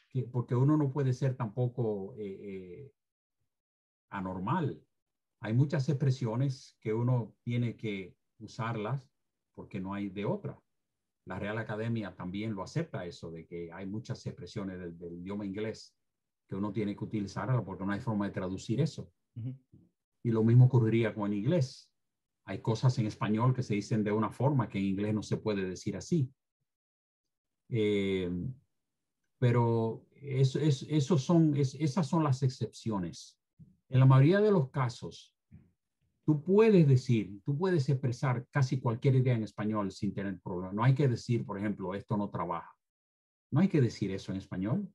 que, 0.09 0.22
porque 0.24 0.55
uno 0.55 0.76
no 0.76 0.91
puede 0.91 1.12
ser 1.12 1.36
tampoco 1.36 2.14
eh, 2.16 2.38
eh, 2.41 2.93
anormal. 4.11 4.82
Hay 5.43 5.53
muchas 5.53 5.88
expresiones 5.88 6.76
que 6.80 6.93
uno 6.93 7.34
tiene 7.43 7.76
que 7.76 8.16
usarlas 8.38 9.11
porque 9.55 9.80
no 9.80 9.93
hay 9.93 10.09
de 10.09 10.24
otra. 10.24 10.59
La 11.26 11.38
Real 11.38 11.59
Academia 11.59 12.14
también 12.14 12.55
lo 12.55 12.62
acepta 12.62 13.05
eso, 13.05 13.30
de 13.30 13.47
que 13.47 13.70
hay 13.72 13.86
muchas 13.86 14.24
expresiones 14.26 14.99
del 14.99 15.20
idioma 15.20 15.45
inglés 15.45 15.95
que 16.49 16.57
uno 16.57 16.72
tiene 16.72 16.97
que 16.97 17.05
utilizarla 17.05 17.64
porque 17.64 17.84
no 17.84 17.93
hay 17.93 18.01
forma 18.01 18.26
de 18.26 18.32
traducir 18.32 18.80
eso. 18.80 19.12
Y 20.22 20.30
lo 20.30 20.43
mismo 20.43 20.64
ocurriría 20.64 21.14
con 21.14 21.30
el 21.30 21.38
inglés. 21.38 21.89
Hay 22.47 22.61
cosas 22.61 22.99
en 22.99 23.07
español 23.07 23.55
que 23.55 23.62
se 23.62 23.74
dicen 23.74 24.03
de 24.03 24.12
una 24.12 24.30
forma 24.30 24.68
que 24.68 24.78
en 24.78 24.86
inglés 24.86 25.14
no 25.14 25.22
se 25.22 25.36
puede 25.36 25.64
decir 25.64 25.97
así. 25.97 26.32
Eh, 27.68 28.30
pero 29.38 30.07
eso 30.20 31.18
son, 31.18 31.57
esas 31.57 32.07
son 32.07 32.24
las 32.24 32.43
excepciones. 32.43 33.38
En 33.88 34.01
la 34.01 34.07
mayoría 34.07 34.41
de 34.41 34.53
los 34.53 34.70
casos, 34.70 35.34
tú 36.24 36.43
puedes 36.43 36.86
decir, 36.86 37.41
tú 37.45 37.57
puedes 37.57 37.88
expresar 37.88 38.47
casi 38.51 38.80
cualquier 38.80 39.16
idea 39.16 39.34
en 39.34 39.45
español 39.45 39.91
sin 39.91 40.12
tener 40.12 40.38
problema. 40.41 40.72
No 40.72 40.84
hay 40.84 40.95
que 40.95 41.09
decir, 41.09 41.45
por 41.45 41.59
ejemplo, 41.59 41.95
esto 41.95 42.16
no 42.16 42.28
trabaja. 42.28 42.72
No 43.51 43.61
hay 43.61 43.68
que 43.68 43.80
decir 43.80 44.11
eso 44.11 44.30
en 44.30 44.38
español. 44.38 44.93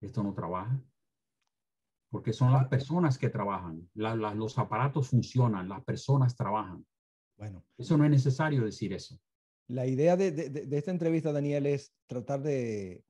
Esto 0.00 0.22
no 0.22 0.32
trabaja. 0.32 0.80
Porque 2.12 2.32
son 2.32 2.52
las 2.52 2.68
personas 2.68 3.18
que 3.18 3.28
trabajan. 3.28 3.90
los 3.94 4.58
aparatos 4.58 5.08
funcionan, 5.08 5.68
las 5.68 5.82
personas 5.82 6.36
trabajan. 6.36 6.86
Bueno. 7.36 7.64
Eso 7.76 7.96
no 7.96 8.04
es 8.04 8.10
necesario 8.10 8.64
decir 8.64 8.92
eso. 8.92 9.18
La 9.66 9.86
idea 9.86 10.16
de, 10.16 10.30
de 10.30 10.78
esta 10.78 10.92
entrevista, 10.92 11.32
Daniel, 11.32 11.66
es 11.66 11.92
tratar 12.06 12.40
de, 12.42 13.02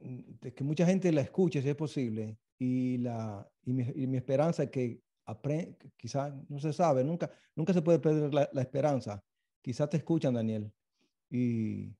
de 0.00 0.54
que 0.54 0.64
mucha 0.64 0.86
gente 0.86 1.12
la 1.12 1.20
escuche 1.20 1.62
si 1.62 1.68
es 1.68 1.76
posible 1.76 2.38
y, 2.58 2.98
la, 2.98 3.48
y, 3.64 3.72
mi, 3.72 4.16
esperanza 4.16 4.64
es 4.64 4.70
que 4.70 5.02
aprenda, 5.26 5.76
quizás 5.96 6.32
no 6.48 6.58
se 6.58 6.72
sabe, 6.72 7.04
nunca, 7.04 7.30
nunca 7.54 7.72
se 7.72 7.82
puede 7.82 7.98
perder 7.98 8.32
la, 8.34 8.62
esperanza. 8.62 9.22
Quizás 9.62 9.88
te 9.90 9.98
escuchan, 9.98 10.34
Daniel. 10.34 10.72
Y, 11.30 11.94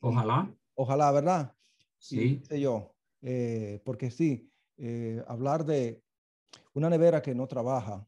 ojalá. 0.00 0.52
ojalá, 0.74 1.12
¿verdad? 1.12 1.54
Sí. 1.98 2.42
sé 2.48 2.60
yo, 2.60 2.93
eh, 3.24 3.80
porque 3.84 4.10
sí, 4.10 4.50
eh, 4.76 5.24
hablar 5.26 5.64
de 5.64 6.02
una 6.74 6.90
nevera 6.90 7.22
que 7.22 7.34
no 7.34 7.46
trabaja, 7.46 8.06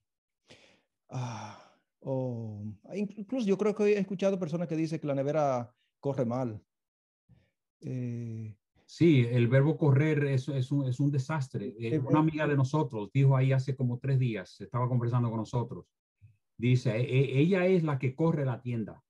ah, 1.08 1.74
o 2.00 2.62
incluso 2.94 3.46
yo 3.46 3.58
creo 3.58 3.74
que 3.74 3.94
he 3.94 3.98
escuchado 3.98 4.38
personas 4.38 4.68
que 4.68 4.76
dicen 4.76 5.00
que 5.00 5.06
la 5.06 5.14
nevera 5.14 5.74
corre 6.00 6.24
mal. 6.24 6.62
Eh, 7.80 8.54
Sí, 8.88 9.26
el 9.28 9.48
verbo 9.48 9.76
correr 9.76 10.24
es, 10.26 10.48
es, 10.48 10.70
un, 10.70 10.86
es 10.86 11.00
un 11.00 11.10
desastre. 11.10 11.74
Eh, 11.78 11.98
una 11.98 12.20
amiga 12.20 12.46
de 12.46 12.56
nosotros 12.56 13.10
dijo 13.12 13.36
ahí 13.36 13.52
hace 13.52 13.74
como 13.74 13.98
tres 13.98 14.18
días, 14.18 14.60
estaba 14.60 14.88
conversando 14.88 15.28
con 15.28 15.40
nosotros, 15.40 15.86
dice, 16.56 16.96
e, 16.96 17.02
e, 17.02 17.40
ella 17.40 17.66
es 17.66 17.82
la 17.82 17.98
que 17.98 18.14
corre 18.14 18.44
la 18.44 18.62
tienda. 18.62 19.02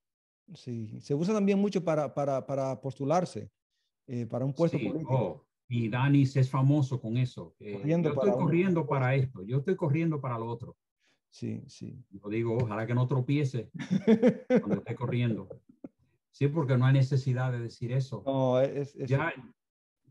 Sí, 0.54 0.98
se 1.00 1.14
usa 1.14 1.34
también 1.34 1.58
mucho 1.58 1.84
para, 1.84 2.14
para, 2.14 2.46
para 2.46 2.80
postularse, 2.80 3.50
eh, 4.06 4.24
para 4.24 4.46
un 4.46 4.54
puesto 4.54 4.78
político. 4.78 5.14
Oh, 5.14 5.45
y 5.68 5.88
Danis 5.88 6.36
es 6.36 6.50
famoso 6.50 7.00
con 7.00 7.16
eso. 7.16 7.54
Eh, 7.58 7.82
yo 7.84 7.96
estoy 7.96 8.32
corriendo 8.32 8.86
para 8.86 9.14
esto, 9.14 9.42
yo 9.42 9.58
estoy 9.58 9.76
corriendo 9.76 10.20
para 10.20 10.38
lo 10.38 10.46
otro. 10.46 10.76
Sí, 11.30 11.62
sí. 11.66 12.02
Yo 12.10 12.28
digo, 12.28 12.56
ojalá 12.56 12.86
que 12.86 12.94
no 12.94 13.06
tropiece 13.06 13.70
cuando 14.48 14.76
esté 14.76 14.94
corriendo. 14.94 15.48
Sí, 16.30 16.48
porque 16.48 16.76
no 16.76 16.86
hay 16.86 16.94
necesidad 16.94 17.52
de 17.52 17.60
decir 17.60 17.92
eso. 17.92 18.22
No, 18.26 18.60
es, 18.60 18.94
ya, 18.94 19.32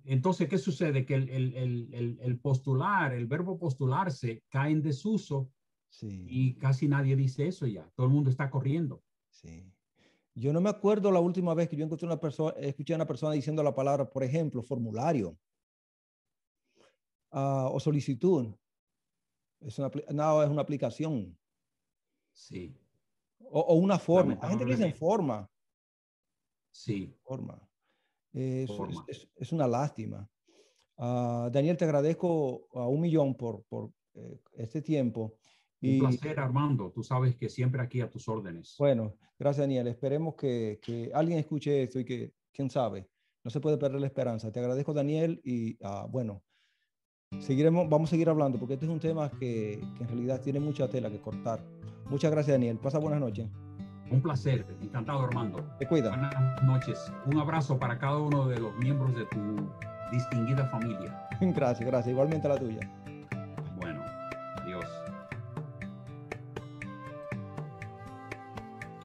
entonces, 0.06 0.48
¿qué 0.48 0.58
sucede? 0.58 1.06
Que 1.06 1.16
el, 1.16 2.40
postular, 2.42 3.14
el 3.14 3.26
verbo 3.26 3.58
postularse 3.58 4.44
cae 4.50 4.72
en 4.72 4.82
desuso 4.82 5.50
y 6.02 6.56
casi 6.56 6.88
nadie 6.88 7.16
dice 7.16 7.48
eso 7.48 7.66
ya. 7.66 7.90
Todo 7.96 8.08
el 8.08 8.14
mundo 8.14 8.30
está 8.30 8.50
corriendo. 8.50 9.02
Sí. 9.30 9.72
Yo 10.38 10.52
no 10.52 10.60
me 10.60 10.70
acuerdo 10.70 11.12
la 11.12 11.22
última 11.22 11.54
vez 11.54 11.70
que 11.70 11.78
yo 11.78 11.86
encontré 11.86 12.06
una 12.06 12.20
persona, 12.20 12.54
escuché 12.60 12.94
a 12.94 12.98
una 12.98 13.08
persona 13.08 13.32
diciendo 13.32 13.64
la 13.64 13.74
palabra, 13.74 14.10
por 14.10 14.22
ejemplo, 14.22 14.62
formulario 14.62 15.38
ah, 17.32 17.70
o 17.72 17.80
solicitud. 17.80 18.54
Es 19.62 19.80
una, 19.80 19.90
no, 20.12 20.44
es 20.44 20.50
una 20.50 20.62
aplicación. 20.62 21.38
Sí. 22.34 22.78
O, 23.50 23.76
una 23.76 23.98
forma. 23.98 24.38
Hay 24.42 24.50
gente 24.50 24.66
que 24.66 24.76
dice 24.76 24.92
forma. 24.92 25.50
Sí. 26.70 27.16
Forma. 27.24 27.58
Es, 28.34 29.54
una 29.54 29.68
lástima. 29.68 30.30
Ah, 30.98 31.50
Daniel, 31.50 31.78
te 31.78 31.86
agradezco 31.86 32.68
a 32.74 32.90
un 32.90 33.00
millón 33.00 33.36
por, 33.36 33.64
por 33.64 33.90
eh, 34.16 34.42
este 34.56 34.82
tiempo. 34.82 35.38
Un 35.94 36.00
placer, 36.00 36.40
Armando. 36.40 36.92
Tú 36.92 37.04
sabes 37.04 37.36
que 37.36 37.50
siempre 37.50 37.82
aquí 37.82 38.02
a 38.02 38.10
tus 38.10 38.28
órdenes. 38.28 38.76
Bueno, 38.78 39.16
gracias, 39.40 39.64
Daniel. 39.64 39.88
Esperemos 39.88 40.36
que, 40.36 40.80
que 40.82 41.12
alguien 41.14 41.40
escuche 41.40 41.84
esto 41.84 42.00
y 42.00 42.06
que, 42.06 42.34
quién 42.52 42.70
sabe, 42.70 43.08
no 43.44 43.52
se 43.52 43.60
puede 43.60 43.78
perder 43.78 44.02
la 44.02 44.08
esperanza. 44.08 44.52
Te 44.52 44.60
agradezco, 44.60 44.94
Daniel, 44.94 45.40
y 45.44 45.78
ah, 45.84 46.08
bueno, 46.10 46.42
seguiremos, 47.40 47.88
vamos 47.90 48.10
a 48.10 48.12
seguir 48.12 48.30
hablando 48.30 48.58
porque 48.58 48.74
este 48.74 48.86
es 48.86 48.92
un 48.92 49.00
tema 49.00 49.30
que, 49.30 49.80
que 49.98 50.04
en 50.04 50.08
realidad 50.08 50.42
tiene 50.42 50.60
mucha 50.60 50.90
tela 50.90 51.10
que 51.10 51.20
cortar. 51.20 51.64
Muchas 52.10 52.32
gracias, 52.32 52.56
Daniel. 52.56 52.78
Pasa 52.78 53.00
buenas 53.00 53.20
noches. 53.20 53.48
Un 54.12 54.22
placer, 54.22 54.66
encantado 54.82 55.22
Armando. 55.22 55.64
Te 55.80 55.88
cuida. 55.88 56.10
Buenas 56.10 56.64
noches. 56.64 57.12
Un 57.26 57.40
abrazo 57.40 57.78
para 57.80 57.98
cada 57.98 58.18
uno 58.18 58.48
de 58.48 58.60
los 58.60 58.76
miembros 58.78 59.16
de 59.16 59.26
tu 59.26 59.70
distinguida 60.12 60.68
familia. 60.70 61.28
Gracias, 61.42 61.86
gracias. 61.86 62.12
Igualmente 62.12 62.48
a 62.48 62.52
la 62.52 62.58
tuya. 62.58 62.80